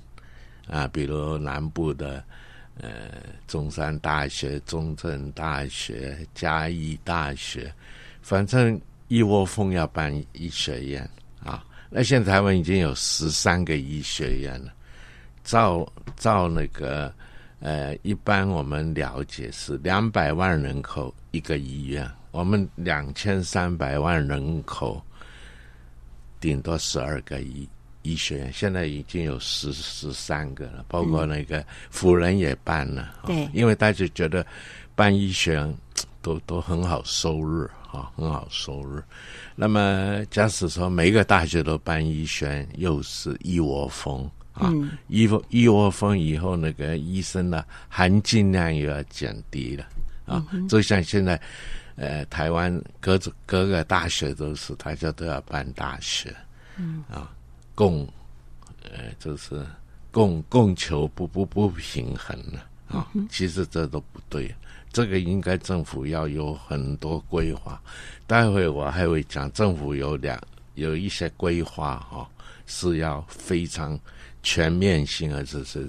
[0.68, 2.24] 啊，比如南部的。
[2.80, 3.10] 呃，
[3.48, 7.74] 中山大学、中正大学、嘉义大学，
[8.22, 11.10] 反正一窝蜂要办医学院啊。
[11.89, 14.73] 那现在台湾已经有十三个医学院了，
[15.43, 17.13] 照照那个
[17.60, 25.02] 呃，一般我们了解是两百万人口一个医院，我们两千三百万人口，
[26.39, 27.67] 顶多十二个医。
[28.04, 33.16] 医学院现在已经有十十三个了，包括那个辅仁也办了。
[33.24, 34.45] 嗯、对，因为大家觉得
[34.95, 35.78] 办医学院
[36.22, 39.02] 都都很好收入啊，很好收入。
[39.56, 44.24] 那么假使说每个大学都办医学院，又是一窝蜂
[44.54, 49.86] 啊，嗯、一一窝蜂以后，那个医生呢含金量又要减低了
[50.26, 50.46] 啊。
[50.52, 51.40] 嗯、就像现在，
[51.96, 56.36] 呃，台湾各种各个大学都是大家都要办大学，
[56.78, 57.32] 嗯啊。
[57.76, 58.12] 供，
[58.82, 59.64] 呃，就是
[60.10, 62.66] 供供求不不不平衡了啊！
[63.30, 64.54] 其实这都不对，
[64.92, 67.82] 这个应该政府要有很多规划。
[68.26, 70.42] 待会我还会讲，政府有两
[70.76, 72.28] 有一些规划哈，
[72.66, 74.00] 是要非常
[74.44, 75.88] 全面性，而且是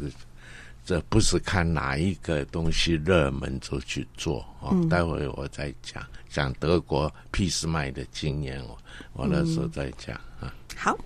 [0.85, 4.71] 这不是看哪一个东西热门就去做哦。
[4.73, 8.79] 嗯、待会我再讲讲德国俾斯麦的经验，我
[9.13, 10.51] 我那时候再讲啊、嗯。
[10.77, 10.99] 好，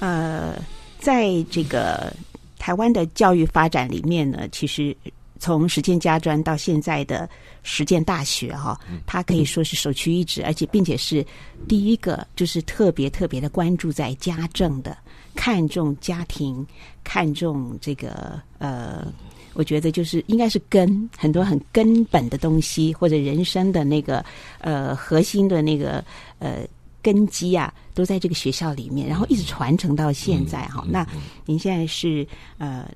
[0.00, 0.58] 呃，
[0.98, 2.12] 在这个
[2.58, 4.96] 台湾的教育发展里面呢，其实。
[5.38, 7.28] 从实践家专到现在的
[7.62, 11.24] 实践大学，哈，它可以说是首屈一指，而且并且是
[11.68, 14.96] 第一个，就是特别特别的关注在家政的，
[15.34, 16.66] 看重家庭，
[17.04, 19.06] 看重这个呃，
[19.54, 24.24] 我觉得就是应该是根很多很根本的东西，或者人生的那个
[24.60, 26.02] 呃核心的那个
[26.38, 26.66] 呃
[27.02, 30.84] 根基啊，都在这个学校里面，然后一直传承到现在哈。
[30.88, 31.06] 那
[31.44, 32.26] 您现在是
[32.58, 32.88] 呃。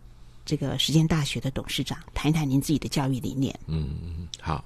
[0.51, 3.57] 这个实践大学的董事长，谈一谈您自己的教育理念。
[3.69, 4.65] 嗯，好，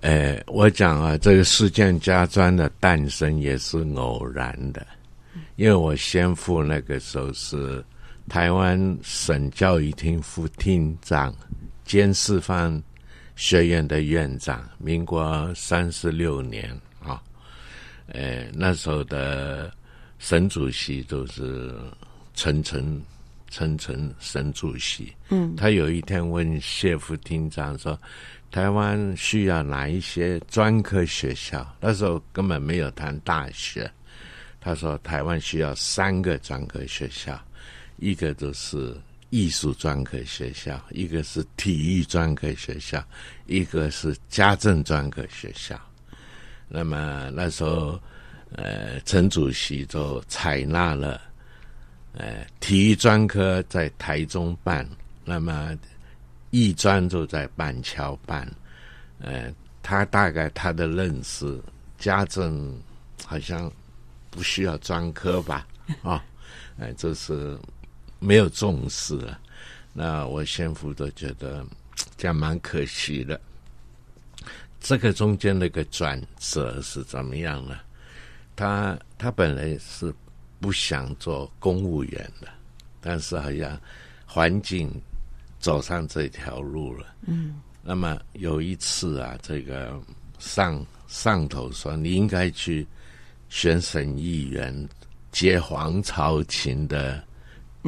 [0.00, 4.86] 呃，我讲啊，这个实践家专的诞生也是偶然的，
[5.56, 7.84] 因为我先父那个时候是
[8.28, 11.34] 台湾省教育厅副厅长
[11.84, 12.80] 兼师范
[13.34, 16.70] 学院的院长，民国三十六年
[17.02, 17.20] 啊，
[18.06, 19.72] 呃，那时候的
[20.20, 21.74] 省主席都是
[22.32, 23.02] 陈诚。
[23.48, 27.98] 陈诚省主席，嗯，他有一天问谢副厅长说
[28.50, 33.90] ：“台湾需要哪一些专科学校？”那时候根本没有谈大学。
[34.60, 37.40] 他说：“台湾需要三个专科学校，
[37.98, 38.96] 一个就是
[39.30, 43.02] 艺术专科学校，一个是体育专科学校，
[43.46, 45.80] 一个是家政专科学校。”
[46.68, 47.98] 那么那时候，
[48.56, 51.20] 呃，陈主席就采纳了。
[52.18, 54.88] 呃，体育专科在台中办，
[55.22, 55.76] 那么
[56.50, 58.50] 艺专就在板桥办。
[59.18, 59.52] 呃，
[59.82, 61.60] 他大概他的认识，
[61.98, 62.74] 家政
[63.22, 63.70] 好像
[64.30, 65.66] 不需要专科吧？
[66.02, 66.24] 啊、
[66.78, 67.58] 哎、呃，就是
[68.18, 69.38] 没有重视了。
[69.92, 71.62] 那我先父都觉得
[72.16, 73.38] 这样蛮可惜的。
[74.80, 77.78] 这个中间那个转折是怎么样呢？
[78.56, 80.14] 他他本来是。
[80.58, 82.48] 不想做公务员了，
[83.00, 83.78] 但是好像
[84.24, 84.90] 环境
[85.58, 87.14] 走上这条路了。
[87.26, 90.00] 嗯，那么有一次啊，这个
[90.38, 92.86] 上上头说你应该去
[93.48, 94.88] 选省议员，
[95.30, 97.22] 接黄朝琴的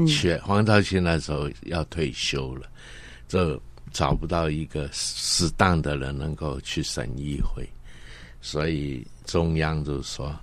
[0.07, 0.37] 缺。
[0.37, 2.69] 嗯、黄朝琴那时候要退休了，
[3.27, 3.61] 就
[3.93, 7.67] 找不到一个适当的人能够去省议会，
[8.43, 10.39] 所以中央就说。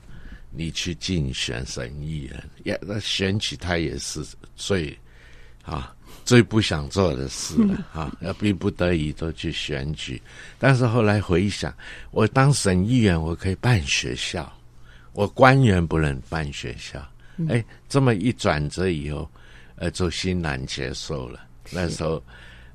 [0.56, 4.24] 你去竞选省议员，也那选举他也是
[4.56, 4.98] 最
[5.64, 5.94] 啊
[6.24, 10.22] 最不想做的事了啊， 要逼不得已都去选举。
[10.58, 11.74] 但是后来回想，
[12.12, 14.52] 我当省议员，我可以办学校，
[15.14, 17.06] 我官员不能办学校。
[17.50, 19.30] 哎，这么一转折以后，
[19.76, 21.42] 呃，就欣然接受了。
[21.70, 22.24] 那时候，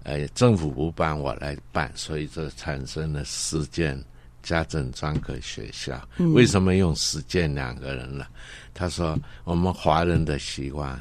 [0.03, 3.99] 呃，政府不办，我来办，所以就产生了实践。
[4.43, 6.01] 家政专科学校
[6.35, 8.27] 为什么用实践两个人呢？
[8.73, 11.01] 他说：“我们华人的习惯，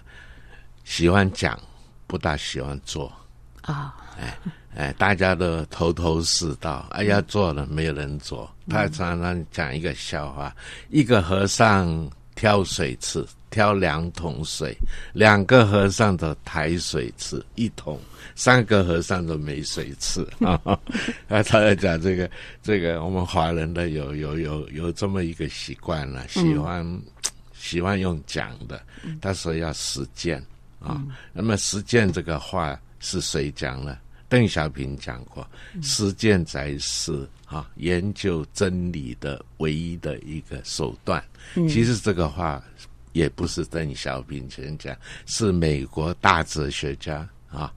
[0.84, 1.60] 喜欢讲，
[2.08, 3.12] 不大喜欢做
[3.62, 3.96] 啊。
[4.20, 4.38] 哎
[4.76, 8.50] 哎，大家都头头是道，哎呀，做了没有人做。
[8.70, 10.56] 他常常讲一个笑话：
[10.90, 11.88] 一个和尚
[12.40, 14.74] 挑水吃，挑两桶水；
[15.12, 18.00] 两个和尚的抬水吃，一桶。”
[18.34, 20.56] 三个和尚都没水吃啊！
[21.28, 22.32] 啊，他在讲这个，
[22.64, 27.02] 这个我们华人的有有有有这么一个习惯了，喜欢、嗯、
[27.54, 28.82] 喜欢用讲的，
[29.20, 30.40] 他说要实践
[30.80, 30.96] 啊。
[30.96, 33.98] 嗯、那么实践这个话是谁讲呢？
[34.30, 35.46] 邓小平讲过，
[35.82, 41.22] 实践才是啊研究真理的唯一的一个手段。
[41.56, 42.64] 嗯、其实这个话
[43.12, 47.74] 也不是邓小平先讲，是美国大哲学家啊。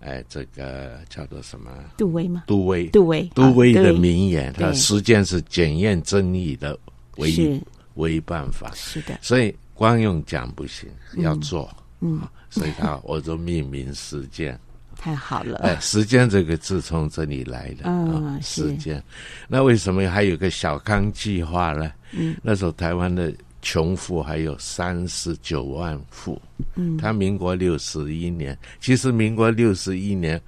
[0.00, 1.72] 哎，这个叫做什么？
[1.96, 2.44] 杜威吗？
[2.46, 6.78] 杜威，杜威，杜威的名言，他实践是检验真理的
[7.16, 7.60] 唯一
[7.94, 8.70] 唯一办法。
[8.76, 11.68] 是的，所以光用讲不行，要做。
[11.98, 14.56] 嗯，所以他 我就命名实践。
[14.98, 15.56] 太好了。
[15.60, 19.02] 哎，时间这个字从这里来的啊，时间。
[19.48, 21.90] 那为什么还有个小康计划呢？
[22.12, 23.32] 嗯，那时候台湾的。
[23.60, 26.40] 穷富还有三十九万户，
[26.76, 30.40] 嗯，他民国六十一年，其实民国六十一年，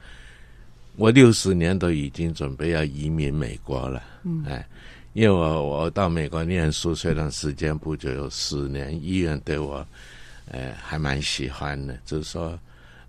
[0.95, 4.65] 我六十年都已经准备要移民美国了，嗯，哎，
[5.13, 9.85] 因为我我到美国念书，虽然时间不久，有十年，医院对我，
[10.49, 12.57] 呃，还蛮喜欢的，就是说，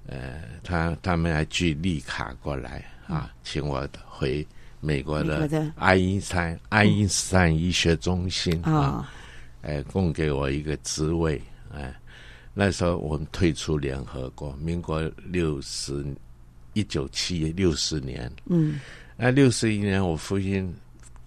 [0.08, 4.46] 呃，他他们还寄绿卡过来啊，请我回
[4.80, 8.72] 美国的爱因斯坦爱因斯坦医学中心啊。
[8.72, 9.06] 哦
[9.64, 11.40] 哎，供给我一个职位，
[11.72, 11.94] 哎，
[12.52, 16.04] 那时候我们退出联合国，民国六十
[16.74, 18.80] 一九七六十年，嗯，
[19.16, 20.74] 那六十一年我父亲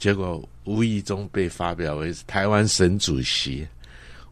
[0.00, 3.64] 结果无意中被发表为台湾省主席，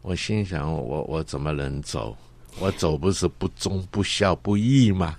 [0.01, 2.13] 我心想我我怎么能走？
[2.59, 5.15] 我走不是不忠不孝不义吗？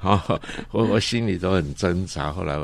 [0.00, 0.24] 啊，
[0.72, 2.32] 我我心里都很挣扎。
[2.32, 2.56] 后来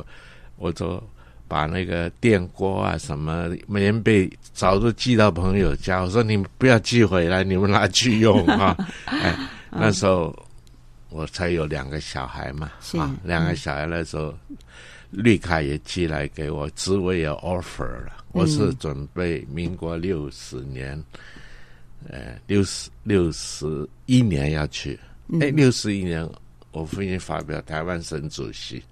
[0.57, 1.03] 我就
[1.47, 6.01] 把那个电锅啊、什么棉被早就寄到朋友家。
[6.01, 8.77] 我说你们不要寄回来，你们拿去用啊。
[9.07, 9.37] 哎，
[9.71, 10.35] 那时候
[11.11, 14.35] 我才有两个小孩嘛，啊，两个小孩那时候
[15.11, 18.25] 绿卡也寄来给我，职位也 offer 了。
[18.33, 21.01] 我是准备民国六十年。
[22.09, 24.99] 呃，六十六十一年要去，
[25.41, 26.29] 哎，六十一年，
[26.73, 28.83] 我父亲发表台湾省主席，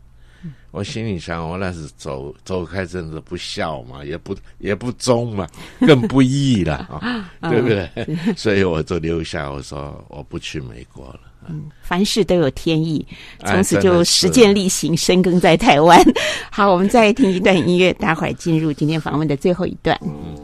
[0.42, 5.46] 嗯、我心里想，我那是走走开，真的不孝嘛，也不也不忠嘛，
[5.86, 8.34] 更不义了 啊，对不对？
[8.36, 11.20] 所以我就留下，我说我不去美国了。
[11.48, 13.04] 嗯，凡事都有天意，
[13.46, 15.98] 从此就实践力行，深耕在台湾。
[16.52, 19.98] 好，我们再听一段音乐，待会儿进入今天访问的最后一段。
[20.02, 20.36] 嗯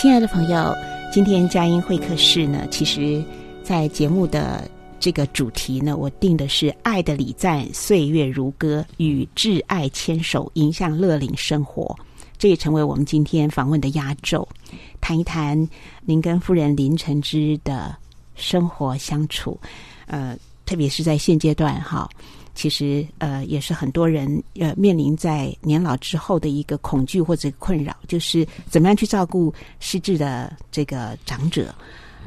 [0.00, 0.74] 亲爱的朋友，
[1.12, 3.22] 今天佳音会客室呢，其实，
[3.62, 4.66] 在节目的
[4.98, 11.94] 这个主题呢，我定的是“爱的礼赞，岁月如歌，与挚爱牵手，迎向乐龄生活”，
[12.38, 14.48] 这也成为我们今天访问的压轴，
[15.02, 15.68] 谈一谈
[16.06, 17.94] 您跟夫人林晨之的
[18.34, 19.60] 生活相处，
[20.06, 20.34] 呃，
[20.64, 22.08] 特别是在现阶段哈。
[22.60, 31.74] 其实，呃，也是很多人呃面临在年老之后的一个恐惧或者困扰，就是怎么样去照顾失智的这个长者。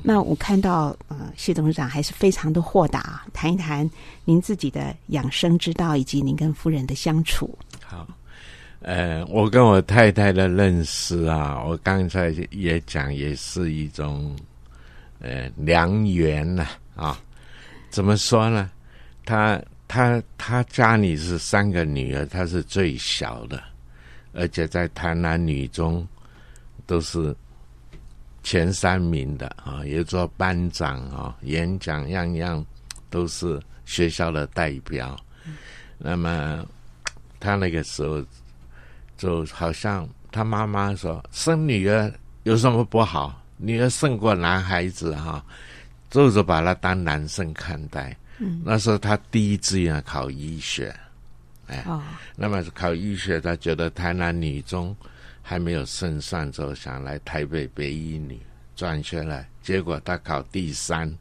[0.02, 3.88] 那我看到，呃，谢董事长还是非常的豁达，谈一谈
[4.26, 7.56] 您自己的养生之道，以及您跟夫人的相处。
[7.86, 8.08] 好，
[8.82, 14.36] 呃，我跟我太太的认识啊，我刚才也讲，也是一种
[15.20, 17.22] 呃良缘呐啊。
[17.92, 18.72] 怎么说呢？
[19.24, 19.62] 他。
[19.88, 23.62] 他他家里是三个女儿，他是最小的，
[24.34, 26.08] 而且在台南女中
[26.88, 27.36] 都是
[28.42, 32.66] 前三名的啊，也做班长啊，演讲样样
[33.10, 35.16] 都是学校的代表。
[35.46, 35.56] 嗯、
[35.98, 36.66] 那么
[37.40, 38.24] 他那个时候
[39.18, 42.12] 就好像他妈妈说，生女儿
[42.44, 43.40] 有什么不好？
[43.58, 45.46] 女儿胜过男孩子哈，
[46.10, 48.18] 就是把他当男生看待。
[48.40, 50.94] 嗯，那时候他第一志愿考医学，
[51.68, 52.02] 哎，哦、
[52.36, 54.96] 那么考医学，他觉得台南女中
[55.42, 58.40] 还没有胜算，就想来台北北一女
[58.76, 59.48] 转学来。
[59.62, 61.16] 结果他考第三，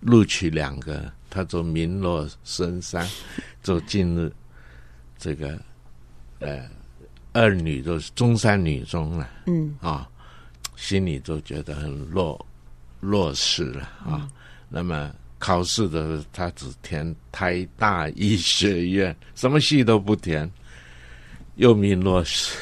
[0.00, 3.06] 录取两个，他就名落孙山，
[3.62, 4.30] 就进入
[5.18, 5.60] 这个
[6.38, 6.66] 呃
[7.34, 9.30] 二女，就是中山女中了。
[9.46, 10.06] 嗯，啊、哦，
[10.76, 12.46] 心里就觉得很落
[13.00, 14.16] 弱势了啊。
[14.22, 14.30] 嗯、
[14.70, 15.14] 那么。
[15.44, 20.50] 考试的时候，他只填台大医学院，什么系都不填，
[21.56, 22.56] 又名落实，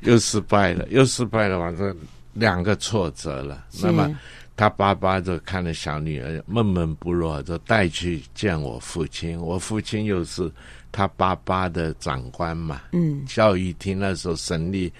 [0.00, 1.96] 又失败了， 又失败了，反正
[2.32, 3.64] 两个挫折了。
[3.80, 4.10] 那么
[4.56, 9.40] 他爸爸就看着小女儿闷闷不乐，就带去见我父亲。
[9.40, 10.50] 我父亲又是
[10.90, 14.92] 他爸爸的长官嘛，嗯，教育厅那时候省立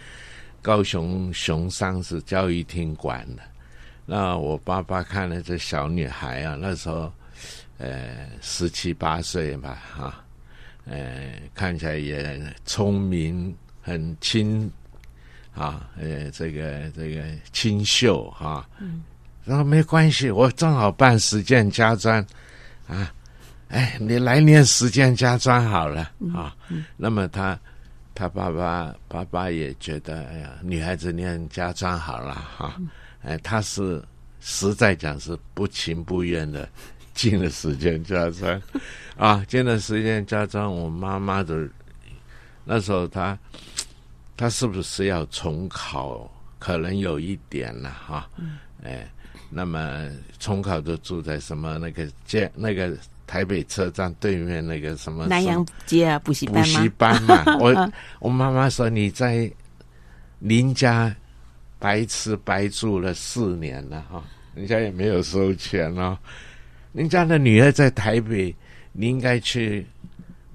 [0.63, 3.43] 高雄熊山是教育厅管的。
[4.07, 7.13] 那我爸爸看了这小女孩啊，那时候。
[7.77, 10.25] 呃，十七八岁吧，哈、啊，
[10.87, 13.53] 呃，看起来也聪明，
[13.83, 14.71] 很清，
[15.55, 19.03] 啊，呃，这个这个清秀哈，嗯，
[19.45, 22.25] 然后没关系，我正好办实践家专，
[22.87, 23.13] 啊，
[23.69, 26.03] 哎，你来念实践家专好了，
[26.33, 27.59] 啊，嗯嗯、那么他
[28.15, 32.81] 他爸爸爸爸也觉得，哎呀，女孩子念家专好了，哈、啊，
[33.25, 34.01] 哎，他是
[34.41, 36.69] 实在讲是不情不愿的。
[37.15, 38.61] 进了时间家专，
[39.17, 41.69] 啊，进了时间家专，我妈妈的
[42.65, 43.39] 那时候她，
[44.37, 46.31] 她她是不是要重考？
[46.59, 49.07] 可能有一点了哈，嗯、哎，
[49.51, 52.97] 那么重考就住在什么那个街，那个
[53.27, 57.45] 台北车站对面那个什么南阳街啊，补习班补习班嘛。
[57.61, 59.51] 我我妈妈说你在
[60.39, 61.15] 邻家
[61.79, 66.17] 白吃白住了四年了哈，人家也没有收钱哦。
[66.95, 68.55] 人家的女儿在台北，
[68.93, 69.85] 你应该去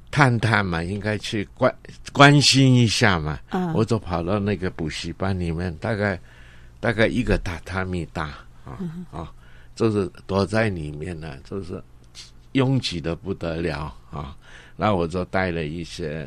[0.10, 1.74] 探探嘛，应该去关
[2.14, 3.38] 关心一下嘛。
[3.50, 6.18] 嗯，我就跑到那个补习班里面，大概
[6.80, 8.28] 大概一个榻榻米大
[8.64, 8.80] 啊
[9.12, 9.30] 啊，
[9.76, 11.84] 就是躲在里面呢，就是
[12.54, 14.34] 拥挤的不得了啊。
[14.78, 16.26] 那我就带了一些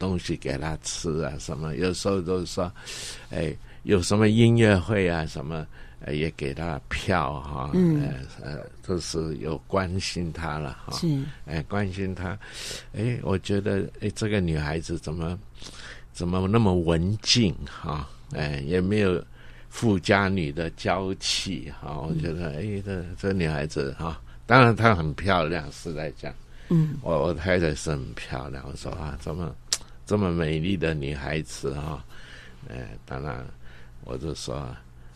[0.00, 2.72] 东西给他吃啊，什么有时候都是说，
[3.30, 5.64] 哎，有什么音乐会啊，什么。
[6.00, 8.00] 呃，也给他票哈，嗯、
[8.40, 11.08] 呃呃，都是有关心他了哈，是，
[11.44, 12.38] 哎，关心他，
[12.92, 15.36] 哎，我觉得，哎，这个女孩子怎么
[16.12, 19.20] 怎么那么文静哈，哎，也没有
[19.70, 26.32] 富家女的娇气哈，我觉得，哎，这这女孩子哈，当然她很漂亮，实在讲，
[26.68, 29.52] 嗯，我我太太是很漂亮，我说啊，这么
[30.06, 32.04] 这么美丽的女孩子哈，
[32.70, 33.44] 哎，当然
[34.04, 34.64] 我就说。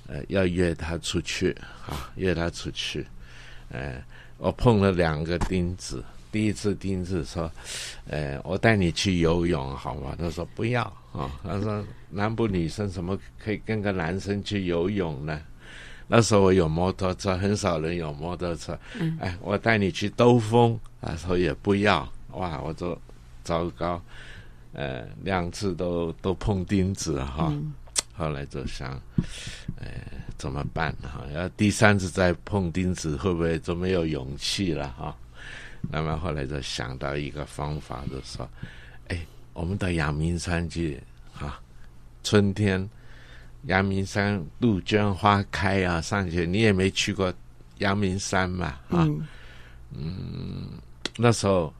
[0.06, 1.52] 呃，要约他出去
[1.86, 3.06] 啊，约他出去。
[3.70, 4.02] 呃，
[4.38, 6.04] 我碰了两个钉子。
[6.30, 7.50] 第一次钉子说，
[8.06, 10.16] 呃，我带你去游泳好吗？
[10.18, 10.82] 他说不要
[11.12, 11.30] 啊。
[11.42, 15.40] 他说男不女生怎么可以跟个男生去游泳呢？
[16.08, 18.78] 那时候我有摩托车，很少人有摩托车。
[18.98, 19.16] 嗯。
[19.20, 22.10] 哎，我带你去兜风，他说也不要。
[22.32, 22.98] 哇，我说
[23.44, 24.02] 糟糕。
[24.72, 27.48] 呃，两次都都碰钉子哈。
[27.50, 27.74] 嗯
[28.14, 29.00] 后来就想，
[29.76, 29.88] 呃，
[30.36, 31.24] 怎么办哈？
[31.34, 35.16] 要第三次再碰钉子，会不会就没有勇气了哈？
[35.90, 38.48] 那么后来就想到一个方法，就说，
[39.08, 41.02] 哎，我们到阳明山去
[41.32, 41.60] 哈，
[42.22, 42.88] 春天
[43.64, 47.32] 阳明山杜鹃花开啊，上去你也没去过
[47.78, 49.08] 阳明山嘛啊？
[49.08, 49.26] 嗯，
[49.92, 50.68] 嗯，
[51.16, 51.72] 那时候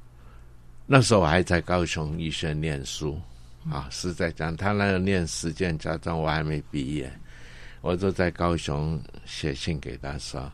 [0.87, 3.21] 那时候我还在高雄医学念书。
[3.71, 7.13] 啊，实在讲，他那个念实践家专，我还没毕业，
[7.81, 10.51] 我就在高雄写信给他说，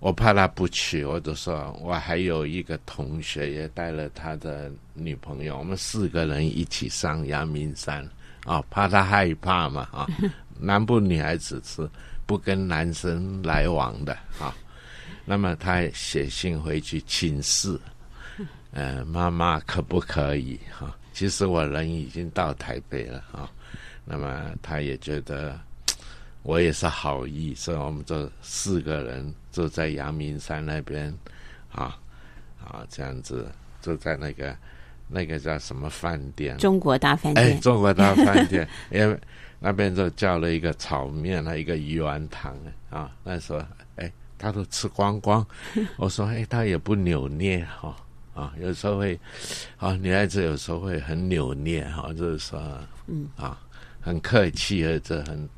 [0.00, 8.06] 我怕他不去，我就说我还有一个同学也带了他的女朋友，我们四个人一起上阳明山。
[8.44, 10.06] 啊，怕他害怕嘛啊，
[10.60, 11.90] 男不女孩子是
[12.26, 14.54] 不跟男生来往的啊，
[15.24, 17.76] 那么他写信回去请示，
[18.70, 20.86] 呃，妈妈可不可以哈？
[20.86, 23.50] 啊其实我人已经到台北了啊，
[24.04, 25.58] 那么他也觉得
[26.44, 31.10] 我也是好意，所以我们这四个人就在阳明山那边
[31.72, 31.98] 啊
[32.62, 33.50] 啊这样子，
[33.80, 34.54] 就在那个
[35.08, 36.58] 那个叫什么饭店？
[36.58, 37.46] 中国大饭店。
[37.46, 39.18] 哎，中国大饭店， 因为
[39.58, 42.54] 那边就叫了一个炒面，那一个鱼丸汤
[42.90, 43.10] 啊。
[43.24, 43.62] 那时候
[43.96, 45.42] 哎，他都吃光光。
[45.96, 47.96] 我说哎，他也不扭捏哈。
[48.36, 49.18] 啊，有时候会
[49.78, 52.60] 啊，女孩子有时候会很扭捏哈，就是说
[53.06, 53.58] 嗯啊，
[54.00, 55.48] 很客气或者很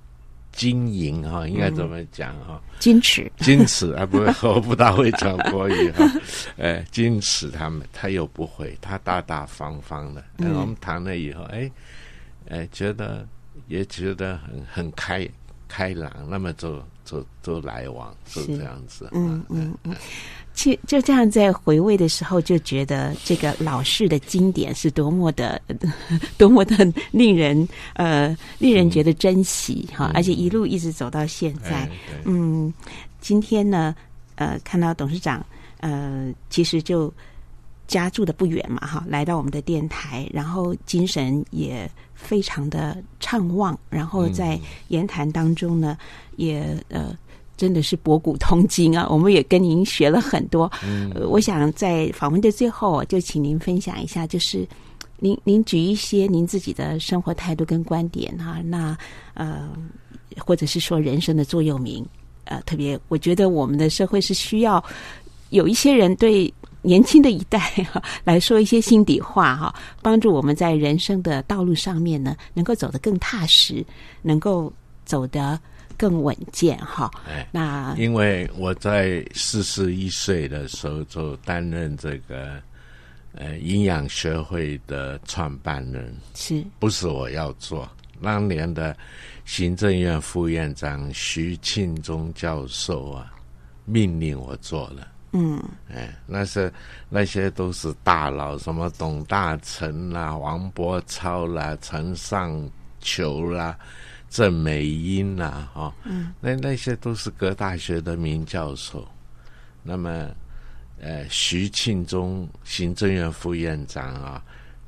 [0.53, 2.61] 经营哈，应该怎么讲哈？
[2.81, 6.05] 矜持，矜持啊，不会， 我不大会讲国语哈。
[6.57, 10.24] 哎，矜持他们，他又不会，他大大方方的。
[10.39, 11.70] 嗯，我们谈了以后，哎，
[12.49, 13.26] 哎，觉得
[13.66, 15.29] 也觉得很很开
[15.68, 19.09] 开朗，那么就就就来往，就这样子。
[19.12, 19.95] 嗯嗯嗯。
[20.59, 25.62] 其就这样在回味的时候，就觉得这个老式的经典是多么的、
[26.36, 31.88] 多么的令人呃令人觉得珍惜哈，而且一路一直走到现在。
[32.24, 32.74] 嗯，
[33.20, 33.94] 今天呢，
[34.34, 35.46] 呃，看到董事长
[35.78, 37.14] 呃，其实就
[37.86, 45.96] 家住的不远嘛哈，来到我们的电台，然后精神也非常的畅旺，然后在言谈当中呢，
[46.34, 47.16] 也呃。
[47.59, 49.04] 真的是博古通今啊！
[49.11, 50.70] 我们也跟您学了很多。
[50.82, 54.66] 嗯，呃，我想在访问的最后，就请您分享一下，就是
[55.18, 58.62] 您您举一些您自己的生活态度跟观点哈。
[58.64, 58.96] 那
[59.34, 59.68] 呃，
[60.38, 62.06] 或者是说人生的座右铭，
[62.44, 64.82] 呃，特别我觉得我们的社会是需要
[65.50, 66.52] 有一些人对
[66.82, 67.59] 年轻的一代
[67.92, 73.84] 哈来说一些心底话哈，帮助我们在人生的道路上面呢，能够走得更踏实，
[74.22, 74.72] 能够
[75.04, 75.59] 走得。
[75.99, 82.62] 更稳健哈，哎，那因为我在四十一岁的时候就担任这个
[83.34, 87.86] 呃营养学会的创办人，是不是我要做？
[88.22, 88.96] 当年的
[89.44, 93.32] 行政院副院长徐庆忠教授啊，
[93.84, 95.09] 命令我做了。
[95.32, 96.72] 嗯，哎，那是
[97.09, 102.68] 那些都是大佬，什么董大成啦、王伯超啦、陈尚
[103.01, 103.78] 求啦。
[104.31, 109.07] 郑美英呐、啊，哈、哦，嗯，那那些都是各大学的名教授。
[109.83, 110.29] 那么，
[111.01, 114.45] 呃，徐庆忠行政院副院长啊，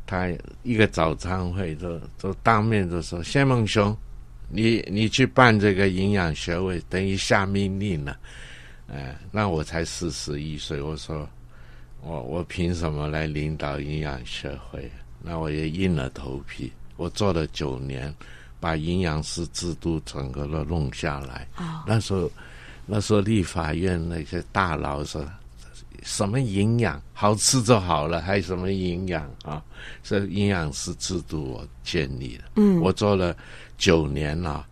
[0.07, 0.29] 他
[0.63, 3.97] 一个早餐会都都当面就说：“谢孟雄，
[4.49, 8.19] 你你去办这个营养学会，等于下命令了。”
[8.89, 11.29] 呃，那我才四十一岁，我说
[12.03, 14.91] 我我凭什么来领导营养学会？
[15.23, 18.13] 那我也硬了头皮，我做了九年。
[18.61, 21.49] 把营养师制度整个都弄下来。
[21.57, 21.67] Oh.
[21.87, 22.31] 那时候，
[22.87, 25.27] 那时候立法院那些大佬说
[26.05, 27.01] ：“什么营养？
[27.15, 29.63] 好吃就好了，还有什么营养啊？”
[30.05, 32.45] 所以营养师制度我建立了。
[32.57, 33.35] 嗯，我做了
[33.79, 34.67] 九年了，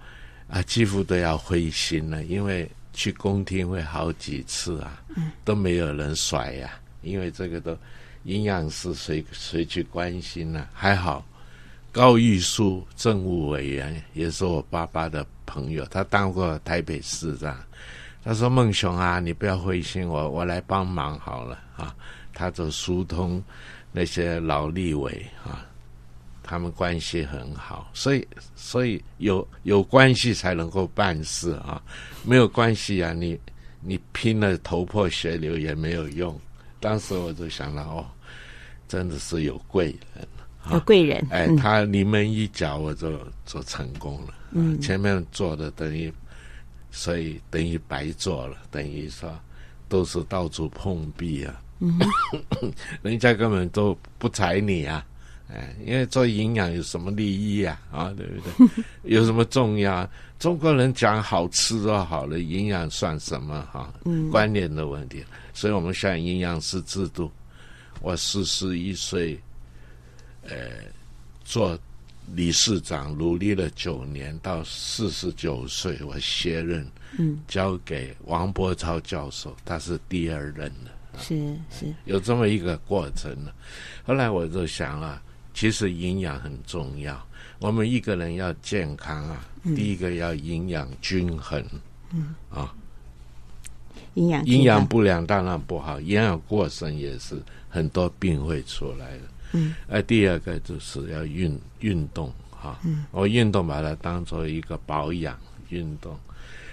[0.49, 5.03] 啊，几乎都要灰心了，因为去公听会好几次啊，
[5.45, 7.77] 都没有人甩呀、啊，因为这个都
[8.25, 10.71] 营养师谁谁去关心呢、啊？
[10.75, 11.25] 还好。
[11.91, 17.59] 高玉树政务委员也是我爸爸的朋友，他当过台北市长。
[18.23, 21.95] 他说：“孟雄啊，你不要灰心，我我来帮忙好了啊。”
[22.35, 23.43] 他就疏通
[23.91, 25.67] 那些老立委啊，
[26.43, 31.83] 他们关系很好，所以所以有有关系才能够办事啊，
[32.23, 33.37] 没有关系啊，你
[33.81, 36.39] 你拼了头破血流也没有用。
[36.79, 38.07] 当时我就想到，哦，
[38.87, 40.29] 真的是有贵人。
[40.73, 44.35] 有贵人，哎，他临门一脚，我就就成功了。
[44.53, 46.13] 嗯，前面做的等于，
[46.91, 49.31] 所以等于白做了，等于说
[49.89, 51.61] 都是到处碰壁啊。
[51.81, 51.99] 嗯，
[53.03, 55.05] 人家根本都不睬你啊。
[55.51, 57.81] 哎，因为做营养有什么利益啊？
[57.91, 58.85] 啊，对不对？
[59.11, 60.09] 有什么重要？
[60.39, 63.67] 中国人讲好吃就好了，营养算什么？
[63.73, 65.25] 哈，嗯，观念的问题。
[65.55, 67.31] 所以我们现在营养师制度，
[68.01, 69.39] 我四十一岁。
[70.49, 70.57] 呃，
[71.45, 71.79] 做
[72.35, 76.87] 理事长努力了九年，到四十九岁我卸任，
[77.19, 81.87] 嗯，交给王伯超教授，他是第二任的，是是。
[82.05, 83.55] 有这么一个过程了。
[84.05, 85.23] 后来我就想了，
[85.55, 87.27] 其实营养很重要，
[87.61, 91.65] 我们一个人要健康啊，嗯、第一个要营养均衡，
[92.13, 92.35] 嗯。
[92.51, 92.75] 啊，
[94.15, 97.41] 营养营养不良当然不好，营养过剩也是
[97.71, 99.23] 很多病会出来的。
[99.53, 105.39] 嗯，呃，第二个就是要运运动哈，嗯，我运动把它当做一个保养
[105.71, 106.15] 运动，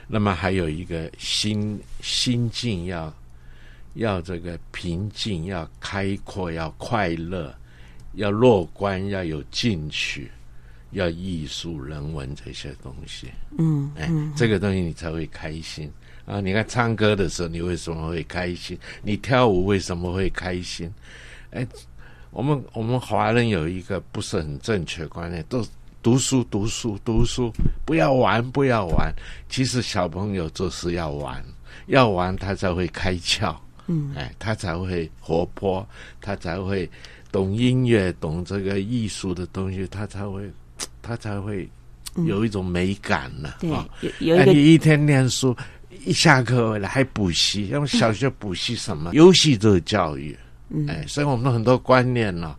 [0.07, 3.13] 那么还有一个心心境要
[3.93, 7.55] 要这个平静，要开阔，要快乐，
[8.15, 10.30] 要乐观，要有进取，
[10.91, 15.89] 要艺术人文这些东西，嗯，哎，这个东西你才会开心
[16.26, 16.41] 啊！
[16.41, 18.78] 你看唱歌的时候，你为什么会开心？
[19.01, 20.91] 你跳舞为什么会开心？
[21.51, 21.65] 哎。
[22.36, 25.65] 我们我们华人有一个不是很正确观念，都
[26.03, 27.49] 读书读书读书，
[27.86, 29.09] 不要玩不要玩。
[29.47, 31.41] 其实小朋友就是要玩，
[31.88, 33.55] 要玩他才会开窍
[33.88, 35.88] 嗯，哎，他才会活泼，
[36.19, 36.89] 他才会
[37.31, 40.51] 懂音乐，懂这个艺术的东西，他才会，
[41.01, 41.69] 他才会
[42.25, 43.53] 有一种美感呢。
[43.61, 45.55] 对，啊，有有一个，哎，你一天念书，
[46.03, 49.13] 一下课回来还补习，因为小学补习什么？
[49.13, 50.38] 游戏就是教育。
[50.70, 52.55] 嗯，哎，所以我们很多观念呢，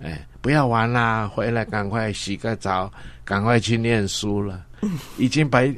[0.00, 2.92] 哎，不要玩啦，回来赶快洗个澡，
[3.24, 4.64] 赶快去念书了。
[5.18, 5.74] 已经白。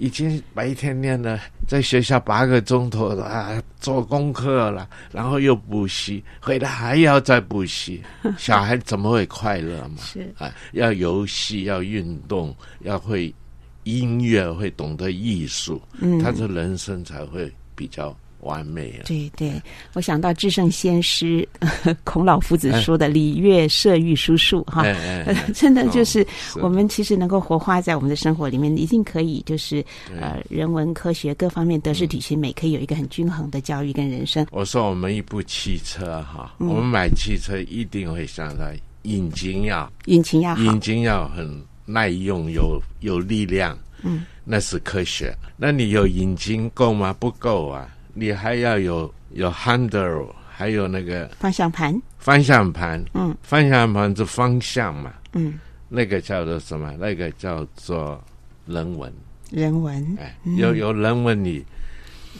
[0.00, 8.00] 已经白天念了，在学校八个钟头了啊，做功课了，然后又补习，回来还要再补习，
[8.38, 9.96] 小孩怎么会快乐嘛？
[9.98, 13.34] 是啊，要游戏，要运动，要会
[13.82, 18.16] 音乐，会懂得艺术，嗯，他的人生才会比较。
[18.40, 19.06] 完美啊！
[19.06, 19.60] 对对，
[19.94, 21.46] 我想到至圣先师
[22.04, 24.84] 孔老夫子说的“礼乐射御书数”哈，
[25.54, 26.26] 真的就是
[26.60, 29.84] 我们其实能够活化在我们的生活里面，一定可以就是
[30.20, 34.46] 呃人文科学各方面德智体群美，可以有一个很均衡的教育跟人生。
[34.50, 38.66] 我说我们一部汽车哈，我们买汽车一定会想到
[39.02, 45.34] 引擎要引擎要引擎要很耐用，有有力量，嗯，那是科学。
[45.56, 47.14] 那你有引擎够吗？
[47.18, 47.88] 不够啊。
[48.18, 52.00] 你还要有有 handle，还有那个方向盘。
[52.18, 55.58] 方向盘，嗯，方向盘是方向嘛，嗯，
[55.88, 56.92] 那个叫做什么？
[56.98, 58.22] 那个叫做
[58.66, 59.12] 人文。
[59.50, 61.64] 人文，哎，有有人文，你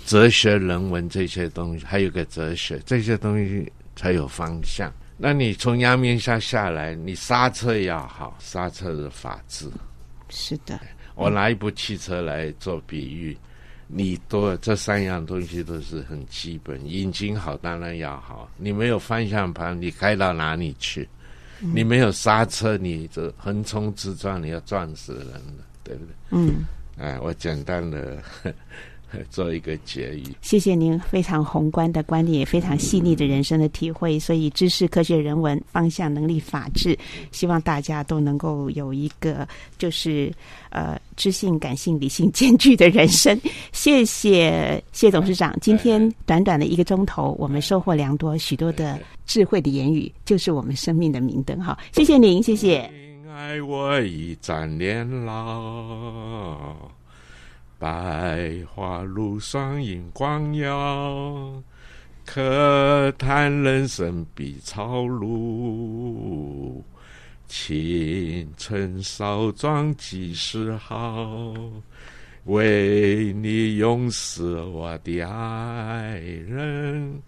[0.05, 4.93] 哲学、人文这些东西，还有个哲学，这些东西才有方向。
[5.17, 9.71] 那你从阳明山下来，你刹车要好，刹车的法治。
[10.29, 10.79] 是的，
[11.15, 13.35] 我拿一部汽车来做比喻。
[13.89, 18.49] 你多这三样东西都是很基本，引擎好当然要好。
[18.57, 21.09] 你没有方向盘，你开到哪里去？
[21.61, 26.15] 嗯、你没有刹车，你这横冲直撞，你要撞死人了，对不对？
[26.31, 26.65] 嗯，
[26.99, 28.23] 哎，我简单的。
[29.31, 34.19] 做一个结语，谢谢您非常宏观的观点，也非常细腻的人生的体会。
[34.19, 36.97] 所以，知识、科学、人文方向、能力、法治，
[37.33, 39.49] 希望大家都能够有一个
[39.79, 40.33] 就是
[40.71, 43.39] 呃知性、感性、理性兼具的人生。
[43.73, 51.61] 谢谢谢董事长，今天短短的一个钟头，我们收获良多，许多的智慧的言语，就是我们生命的明灯。
[51.61, 52.91] 好，谢谢您，谢谢。
[53.31, 56.98] 爱我已沾年老。
[57.79, 61.63] 百花路上迎光耀，
[62.27, 66.83] 可叹人生比草庐。
[67.47, 71.55] 青春少壮几时好？
[72.47, 77.23] 为你永死我的爱人，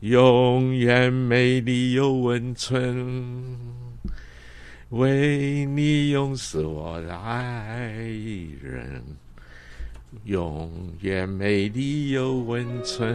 [0.00, 3.58] 永远美丽又温存。
[4.90, 7.88] 为你永死我的爱
[8.60, 9.02] 人。
[10.24, 13.14] 永远美丽又温存。